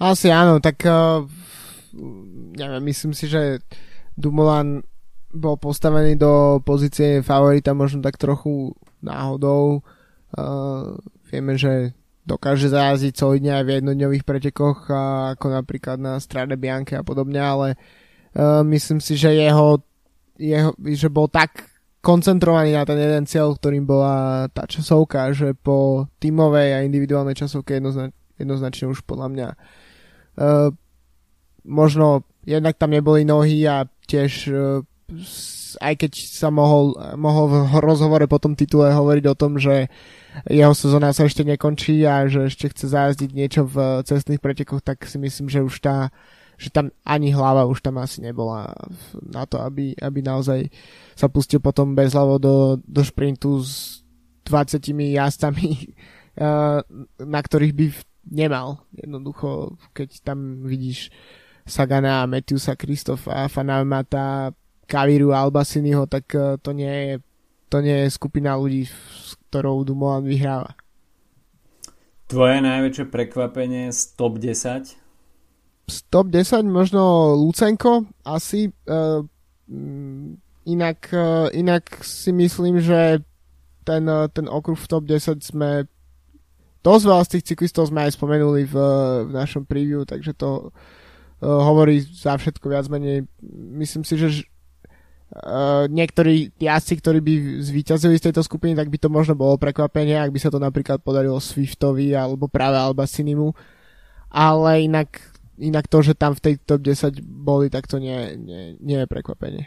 Asi 0.00 0.32
áno, 0.32 0.64
tak 0.64 0.80
uh, 0.88 1.28
neviem, 2.56 2.82
myslím 2.88 3.12
si, 3.12 3.28
že 3.28 3.60
Dumoulin 4.16 4.80
bol 5.30 5.60
postavený 5.60 6.16
do 6.16 6.64
pozície 6.64 7.20
favorita 7.20 7.76
možno 7.76 8.00
tak 8.00 8.16
trochu 8.16 8.72
náhodou. 9.04 9.84
Uh, 10.32 10.96
vieme, 11.28 11.60
že 11.60 11.92
dokáže 12.24 12.72
zajazdiť 12.72 13.14
solidne 13.14 13.60
aj 13.60 13.64
v 13.68 13.74
jednodňových 13.80 14.24
pretekoch, 14.24 14.88
ako 15.36 15.46
napríklad 15.52 16.00
na 16.00 16.16
Strade 16.16 16.56
Bianche 16.56 16.96
a 16.96 17.04
podobne, 17.04 17.38
ale 17.38 17.68
uh, 18.32 18.64
myslím 18.64 19.04
si, 19.04 19.20
že 19.20 19.36
jeho, 19.36 19.84
jeho 20.40 20.72
že 20.80 21.12
bol 21.12 21.28
tak 21.28 21.69
koncentrovaný 22.00 22.72
na 22.76 22.84
ten 22.88 22.96
jeden 22.96 23.24
cieľ, 23.28 23.56
ktorým 23.56 23.84
bola 23.84 24.48
tá 24.52 24.64
časovka, 24.64 25.32
že 25.36 25.52
po 25.52 26.08
tímovej 26.20 26.80
a 26.80 26.84
individuálnej 26.84 27.36
časovke 27.36 27.76
jednoznač- 27.76 28.16
jednoznačne 28.40 28.88
už 28.88 29.04
podľa 29.04 29.28
mňa 29.28 29.48
uh, 29.52 30.68
možno 31.68 32.24
jednak 32.48 32.80
tam 32.80 32.96
neboli 32.96 33.28
nohy 33.28 33.68
a 33.68 33.84
tiež 34.08 34.32
uh, 34.48 34.80
aj 35.80 35.94
keď 36.06 36.12
sa 36.16 36.48
mohol, 36.54 36.94
mohol 37.18 37.46
v 37.50 37.56
rozhovore 37.82 38.26
po 38.30 38.38
tom 38.38 38.54
titule 38.54 38.94
hovoriť 38.94 39.24
o 39.26 39.38
tom, 39.38 39.58
že 39.58 39.90
jeho 40.46 40.74
sezóna 40.74 41.10
sa 41.10 41.26
ešte 41.26 41.42
nekončí 41.42 42.06
a 42.06 42.30
že 42.30 42.46
ešte 42.46 42.70
chce 42.70 42.86
zajazdiť 42.90 43.30
niečo 43.34 43.66
v 43.66 44.06
cestných 44.06 44.38
pretekoch, 44.38 44.82
tak 44.82 45.02
si 45.06 45.18
myslím, 45.18 45.50
že 45.50 45.66
už 45.66 45.74
tá 45.82 46.14
že 46.60 46.68
tam 46.68 46.92
ani 47.08 47.32
hlava 47.32 47.64
už 47.64 47.80
tam 47.80 47.96
asi 48.04 48.20
nebola 48.20 48.68
na 49.16 49.48
to, 49.48 49.56
aby, 49.64 49.96
aby 49.96 50.20
naozaj 50.20 50.68
sa 51.16 51.32
pustil 51.32 51.56
potom 51.56 51.96
bez 51.96 52.12
hlavo 52.12 52.36
do, 52.36 52.76
do 52.84 53.00
šprintu 53.00 53.64
s 53.64 54.04
20 54.44 54.76
jazdcami, 54.92 55.96
na 57.32 57.40
ktorých 57.40 57.72
by 57.72 57.86
nemal. 58.28 58.84
Jednoducho, 58.92 59.80
keď 59.96 60.20
tam 60.20 60.68
vidíš 60.68 61.08
Sagana, 61.64 62.28
Matthewsa, 62.28 62.76
Kristofa, 62.76 63.48
Fanamata, 63.48 64.52
Kaviru 64.84 65.32
Albasiniho, 65.32 66.04
tak 66.10 66.34
e, 66.34 66.58
to 66.58 66.74
nie 66.74 66.90
je, 66.90 67.14
to 67.70 67.78
nie 67.78 68.04
je 68.04 68.08
skupina 68.10 68.58
ľudí, 68.58 68.90
s 68.90 69.38
ktorou 69.48 69.86
Dumoulin 69.86 70.26
vyhráva. 70.26 70.74
Tvoje 72.26 72.58
najväčšie 72.58 73.06
prekvapenie 73.06 73.94
z 73.94 74.00
top 74.18 74.42
10 74.42 74.99
top 76.10 76.30
10 76.30 76.62
možno 76.66 77.34
Lucenko 77.34 78.06
asi. 78.22 78.70
Uh, 78.86 79.26
inak, 80.66 81.10
uh, 81.12 81.48
inak 81.50 82.04
si 82.04 82.32
myslím, 82.32 82.80
že 82.80 83.22
ten, 83.84 84.06
uh, 84.06 84.30
ten 84.30 84.46
okruh 84.46 84.78
v 84.78 84.90
top 84.90 85.04
10 85.06 85.42
sme 85.42 85.86
dosť 86.80 87.04
veľa 87.04 87.22
z 87.24 87.30
tých 87.36 87.46
cyklistov 87.52 87.88
sme 87.88 88.08
aj 88.08 88.16
spomenuli 88.16 88.64
v, 88.64 88.74
v 89.28 89.30
našom 89.36 89.68
preview, 89.68 90.04
takže 90.08 90.32
to 90.32 90.68
uh, 90.68 91.60
hovorí 91.60 92.00
za 92.00 92.36
všetko 92.36 92.66
viac 92.72 92.88
menej. 92.88 93.28
Myslím 93.52 94.04
si, 94.04 94.16
že 94.16 94.28
uh, 95.36 95.84
niektorí 95.92 96.56
jazdci, 96.56 96.94
ktorí 97.04 97.18
by 97.20 97.34
zvíťazili 97.60 98.16
z 98.16 98.30
tejto 98.30 98.40
skupiny, 98.40 98.72
tak 98.72 98.88
by 98.88 98.96
to 98.96 99.12
možno 99.12 99.36
bolo 99.36 99.60
prekvapenie, 99.60 100.16
ak 100.16 100.32
by 100.32 100.40
sa 100.40 100.48
to 100.48 100.56
napríklad 100.56 101.04
podarilo 101.04 101.36
Swiftovi 101.36 102.16
alebo 102.16 102.48
práve 102.48 102.80
Albasinimu. 102.80 103.52
Ale 104.30 104.86
inak 104.86 105.29
inak 105.60 105.86
to, 105.86 106.00
že 106.00 106.16
tam 106.16 106.32
v 106.32 106.40
tej 106.40 106.54
top 106.64 106.80
10 106.80 107.20
boli, 107.20 107.68
tak 107.68 107.84
to 107.86 108.00
nie, 108.00 108.34
nie, 108.40 108.80
nie 108.80 108.98
je 109.04 109.06
prekvapenie. 109.06 109.64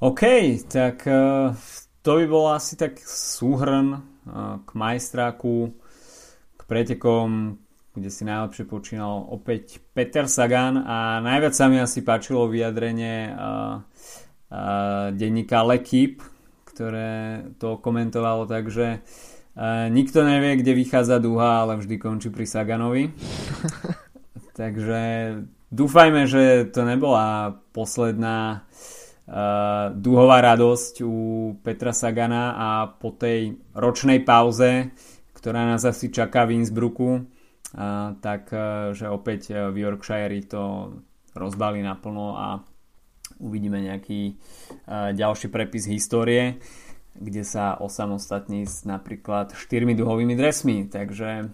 OK, 0.00 0.22
tak 0.68 1.04
uh, 1.06 1.52
to 2.04 2.10
by 2.20 2.24
bol 2.28 2.50
asi 2.52 2.76
tak 2.76 2.98
súhrn 3.04 3.94
uh, 3.94 4.60
k 4.64 4.70
majstráku, 4.76 5.72
k 6.56 6.62
pretekom, 6.66 7.60
kde 7.94 8.10
si 8.10 8.26
najlepšie 8.26 8.66
počínal 8.66 9.22
opäť 9.30 9.78
Peter 9.94 10.26
Sagan 10.26 10.82
a 10.82 11.22
najviac 11.22 11.54
sa 11.54 11.70
mi 11.70 11.78
asi 11.78 12.02
páčilo 12.02 12.50
vyjadrenie 12.50 13.30
uh, 13.30 13.80
uh, 14.50 15.08
denníka 15.14 15.62
Lekip, 15.62 16.20
ktoré 16.66 17.46
to 17.62 17.78
komentovalo 17.78 18.50
tak, 18.50 18.66
že 18.66 18.98
Uh, 19.54 19.86
nikto 19.86 20.26
nevie, 20.26 20.58
kde 20.58 20.74
vychádza 20.74 21.22
duha, 21.22 21.62
ale 21.62 21.78
vždy 21.78 21.94
končí 22.02 22.26
pri 22.26 22.42
Saganovi. 22.42 23.14
Takže 24.58 25.02
dúfajme, 25.70 26.26
že 26.26 26.74
to 26.74 26.82
nebola 26.82 27.54
posledná 27.70 28.66
uh, 28.66 29.94
duhová 29.94 30.42
radosť 30.42 31.06
u 31.06 31.14
Petra 31.62 31.94
Sagana 31.94 32.58
a 32.58 32.68
po 32.98 33.14
tej 33.14 33.62
ročnej 33.78 34.26
pauze, 34.26 34.90
ktorá 35.38 35.62
nás 35.70 35.86
asi 35.86 36.10
čaká 36.10 36.50
v 36.50 36.58
Innsbrucku, 36.58 37.08
uh, 37.14 37.22
tak 38.18 38.50
uh, 38.50 38.90
že 38.90 39.06
opäť 39.06 39.54
v 39.70 39.86
Yorkshire 39.86 40.34
to 40.50 40.98
rozbali 41.38 41.78
naplno 41.78 42.34
a 42.34 42.58
uvidíme 43.38 43.78
nejaký 43.86 44.34
uh, 44.34 45.14
ďalší 45.14 45.46
prepis 45.46 45.86
histórie 45.86 46.58
kde 47.14 47.42
sa 47.46 47.78
osamostatní 47.78 48.66
s 48.66 48.82
napríklad 48.82 49.54
štyrmi 49.54 49.94
duhovými 49.94 50.34
dresmi, 50.34 50.90
takže 50.90 51.48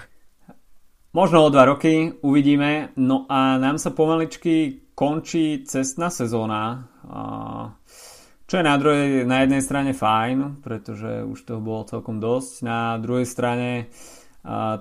možno 1.18 1.44
o 1.44 1.52
dva 1.52 1.64
roky 1.64 2.12
uvidíme. 2.20 2.92
No 2.96 3.24
a 3.28 3.56
nám 3.56 3.80
sa 3.80 3.90
pomaličky 3.90 4.84
končí 4.94 5.64
cestná 5.64 6.12
sezóna, 6.12 6.92
čo 8.44 8.54
je 8.58 8.64
na, 8.66 8.76
druhej, 8.76 9.24
na 9.24 9.46
jednej 9.46 9.62
strane 9.64 9.92
fajn, 9.96 10.60
pretože 10.60 11.24
už 11.24 11.38
toho 11.46 11.60
bolo 11.62 11.88
celkom 11.88 12.20
dosť. 12.20 12.52
Na 12.66 12.98
druhej 13.00 13.24
strane 13.24 13.88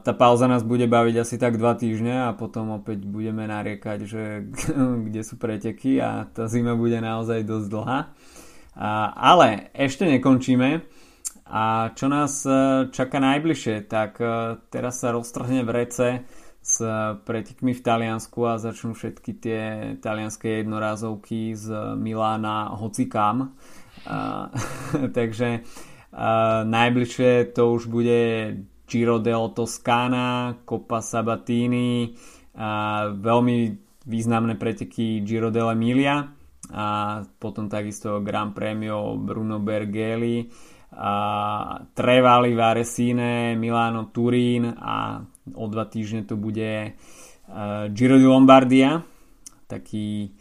tá 0.03 0.11
pauza 0.15 0.47
nás 0.47 0.63
bude 0.63 0.87
baviť 0.87 1.15
asi 1.19 1.35
tak 1.35 1.59
dva 1.59 1.75
týždne 1.75 2.31
a 2.31 2.35
potom 2.35 2.79
opäť 2.79 3.03
budeme 3.03 3.43
nariekať, 3.47 3.99
že 4.07 4.23
kde 5.07 5.21
sú 5.23 5.35
preteky 5.35 5.99
a 5.99 6.27
tá 6.27 6.47
zima 6.47 6.75
bude 6.75 6.99
naozaj 6.99 7.43
dosť 7.43 7.67
dlhá. 7.67 7.99
Ale 8.75 9.73
ešte 9.73 10.05
nekončíme. 10.05 10.85
A 11.49 11.89
čo 11.97 12.05
nás 12.05 12.45
e, 12.45 12.85
čaká 12.93 13.17
najbližšie, 13.17 13.89
tak 13.89 14.21
e, 14.21 14.61
teraz 14.69 15.01
sa 15.01 15.09
roztrhne 15.09 15.65
v 15.65 15.73
rece 15.73 16.07
s 16.61 16.77
pretekmi 17.25 17.73
v 17.73 17.81
Taliansku 17.81 18.45
a 18.45 18.61
začnú 18.61 18.93
všetky 18.93 19.31
tie 19.41 19.61
talianské 19.97 20.61
jednorázovky 20.61 21.57
z 21.57 21.97
Milána 21.97 22.77
hocikam. 22.77 23.57
takže 25.17 25.65
najbližšie 26.69 27.57
to 27.57 27.63
už 27.73 27.89
bude 27.89 28.21
Giro 28.85 29.17
del 29.17 29.49
Toscana, 29.57 30.61
Coppa 30.65 31.01
Sabatini, 31.01 32.13
veľmi 33.17 33.57
významné 34.05 34.53
preteky 34.57 35.25
Giro 35.25 35.49
dell'Emilia 35.49 36.38
a 36.69 37.21
potom 37.41 37.65
takisto 37.65 38.21
Gran 38.21 38.53
Premio 38.53 39.17
Bruno 39.17 39.57
Bergeli 39.57 40.45
a 40.93 41.13
Trevali 41.93 42.53
Varesine 42.53 43.57
Milano 43.57 44.09
Turín 44.13 44.69
a 44.69 45.21
o 45.53 45.65
dva 45.69 45.85
týždne 45.85 46.25
to 46.25 46.37
bude 46.37 46.93
uh, 46.93 47.89
Giro 47.93 48.17
di 48.17 48.25
Lombardia 48.25 49.01
taký 49.69 50.33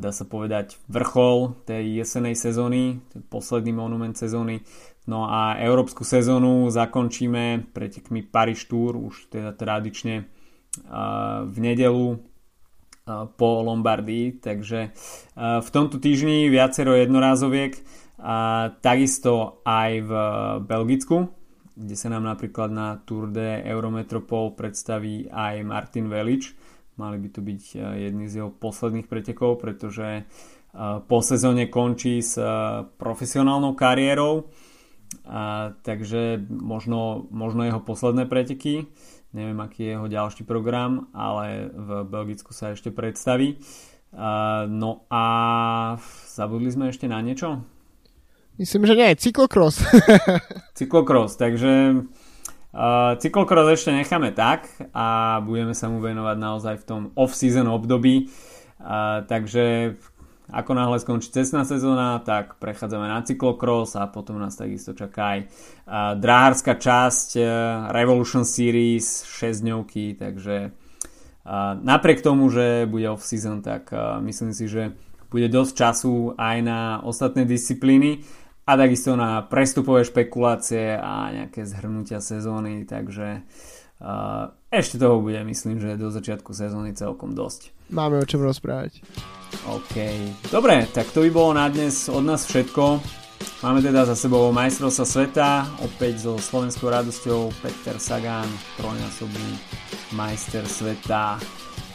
dá 0.00 0.10
sa 0.10 0.26
povedať 0.26 0.82
vrchol 0.90 1.62
tej 1.62 2.02
jesenej 2.02 2.34
sezóny, 2.34 2.98
posledný 3.30 3.70
monument 3.70 4.18
sezóny. 4.18 4.66
No 5.06 5.30
a 5.30 5.62
európsku 5.62 6.02
sezónu 6.02 6.66
zakončíme 6.74 7.70
pretekmi 7.70 8.26
Paris 8.26 8.66
Tour 8.66 8.98
už 8.98 9.30
teda 9.30 9.54
tradične 9.54 10.26
v 11.46 11.56
nedelu 11.58 12.18
po 13.38 13.64
Lombardii, 13.64 14.38
takže 14.38 14.94
v 15.38 15.68
tomto 15.72 15.98
týždni 15.98 16.50
viacero 16.50 16.94
jednorázoviek 16.94 17.78
a 18.20 18.70
takisto 18.84 19.64
aj 19.64 19.90
v 20.04 20.12
Belgicku, 20.66 21.30
kde 21.74 21.96
sa 21.96 22.12
nám 22.12 22.28
napríklad 22.28 22.68
na 22.68 23.00
Tour 23.02 23.32
de 23.32 23.64
Eurometropol 23.64 24.52
predstaví 24.52 25.30
aj 25.32 25.64
Martin 25.64 26.12
Velič, 26.12 26.52
Mali 27.00 27.16
by 27.16 27.28
to 27.32 27.40
byť 27.40 27.62
jedni 27.96 28.28
z 28.28 28.44
jeho 28.44 28.52
posledných 28.52 29.08
pretekov, 29.08 29.56
pretože 29.56 30.28
po 31.08 31.18
sezóne 31.24 31.72
končí 31.72 32.20
s 32.20 32.36
profesionálnou 33.00 33.72
kariérou, 33.72 34.52
a, 35.26 35.74
takže 35.82 36.44
možno, 36.46 37.26
možno 37.34 37.66
jeho 37.66 37.82
posledné 37.82 38.30
preteky. 38.30 38.86
Neviem, 39.30 39.58
aký 39.62 39.86
je 39.86 39.90
jeho 39.94 40.06
ďalší 40.10 40.42
program, 40.42 41.06
ale 41.14 41.70
v 41.70 42.02
Belgicku 42.02 42.50
sa 42.50 42.74
ešte 42.74 42.90
predstaví. 42.90 43.62
A, 44.10 44.66
no 44.66 45.06
a 45.06 45.24
zabudli 46.26 46.70
sme 46.74 46.90
ešte 46.90 47.06
na 47.06 47.22
niečo? 47.22 47.62
Myslím, 48.58 48.90
že 48.90 48.98
nie, 48.98 49.14
cyklokros. 49.14 49.80
cyklokros, 50.78 51.38
takže 51.38 52.02
Uh, 52.70 53.18
cyklokros 53.18 53.66
ešte 53.66 53.90
necháme 53.90 54.30
tak 54.30 54.70
a 54.94 55.38
budeme 55.42 55.74
sa 55.74 55.90
mu 55.90 55.98
venovať 55.98 56.36
naozaj 56.38 56.74
v 56.78 56.86
tom 56.86 57.02
off-season 57.18 57.66
období. 57.66 58.30
Uh, 58.78 59.26
takže 59.26 59.98
ako 60.52 60.74
náhle 60.74 60.98
skončí 61.00 61.30
cestná 61.30 61.64
sezóna, 61.64 62.18
tak 62.20 62.58
prechádzame 62.58 63.06
na 63.06 63.22
cyklokros 63.22 63.94
a 63.94 64.06
potom 64.10 64.38
nás 64.42 64.58
takisto 64.58 64.92
čaká 64.92 65.38
aj 65.38 65.40
dráhárska 66.18 66.78
časť 66.78 67.28
uh, 67.38 67.46
Revolution 67.94 68.42
Series 68.42 69.24
6 69.26 69.62
dňovky, 69.64 70.18
takže 70.18 70.74
napriek 71.82 72.20
tomu, 72.22 72.46
že 72.52 72.86
bude 72.86 73.10
off-season, 73.10 73.64
tak 73.64 73.90
uh, 73.90 74.22
myslím 74.22 74.52
si, 74.54 74.70
že 74.70 74.94
bude 75.30 75.48
dosť 75.48 75.72
času 75.72 76.34
aj 76.36 76.56
na 76.62 76.80
ostatné 77.02 77.46
disciplíny 77.46 78.22
a 78.66 78.76
takisto 78.76 79.14
na 79.14 79.42
prestupové 79.42 80.04
špekulácie 80.06 80.94
a 80.98 81.30
nejaké 81.30 81.66
zhrnutia 81.66 82.22
sezóny, 82.22 82.86
takže 82.86 83.42
ešte 84.70 84.96
toho 84.96 85.20
bude, 85.20 85.36
myslím, 85.44 85.76
že 85.76 86.00
do 86.00 86.08
začiatku 86.08 86.56
sezóny 86.56 86.96
celkom 86.96 87.36
dosť. 87.36 87.74
Máme 87.92 88.22
o 88.22 88.26
čom 88.26 88.40
rozprávať. 88.40 89.04
OK. 89.66 89.96
Dobre, 90.50 90.86
tak 90.92 91.10
to 91.14 91.26
by 91.26 91.30
bolo 91.30 91.50
na 91.56 91.66
dnes 91.68 92.08
od 92.08 92.24
nás 92.24 92.46
všetko. 92.46 93.00
Máme 93.60 93.84
teda 93.84 94.08
za 94.08 94.16
sebou 94.16 94.48
majstrovstva 94.52 95.04
sveta, 95.04 95.50
opäť 95.84 96.24
so 96.24 96.40
slovenskou 96.40 96.88
radosťou 96.88 97.52
Peter 97.60 98.00
Sagan, 98.00 98.48
trojnásobný 98.80 99.60
majster 100.16 100.64
sveta 100.64 101.36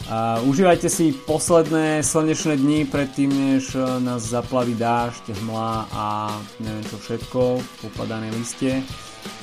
a 0.05 0.37
užívajte 0.45 0.85
si 0.85 1.17
posledné 1.25 2.05
slnečné 2.05 2.61
dni 2.61 2.85
predtým, 2.85 3.29
než 3.33 3.73
e, 3.73 3.81
nás 4.05 4.21
zaplaví 4.21 4.77
dážď, 4.77 5.33
hmla 5.41 5.89
a 5.89 6.05
neviem 6.61 6.85
čo 6.85 7.01
všetko, 7.01 7.41
popadané 7.81 8.29
liste. 8.29 8.85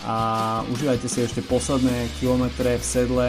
A 0.07 0.63
užívajte 0.71 1.11
si 1.11 1.27
ešte 1.27 1.43
posledné 1.43 2.07
kilometre 2.23 2.79
v 2.79 2.85
sedle 2.87 3.29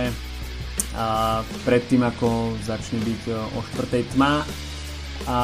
a 0.93 1.41
predtým 1.65 2.05
ako 2.05 2.53
začne 2.61 3.01
byť 3.01 3.21
e, 3.25 3.33
o 3.33 3.59
štvrtej 3.73 4.13
tma. 4.13 4.45
A 5.27 5.37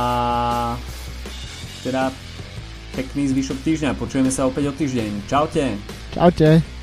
teda 1.84 2.12
pekný 2.96 3.32
zvyšok 3.32 3.58
týždňa. 3.64 3.96
Počujeme 3.96 4.32
sa 4.34 4.50
opäť 4.50 4.70
o 4.70 4.74
týždeň. 4.76 5.30
Čaute. 5.30 5.66
Čaute. 6.12 6.79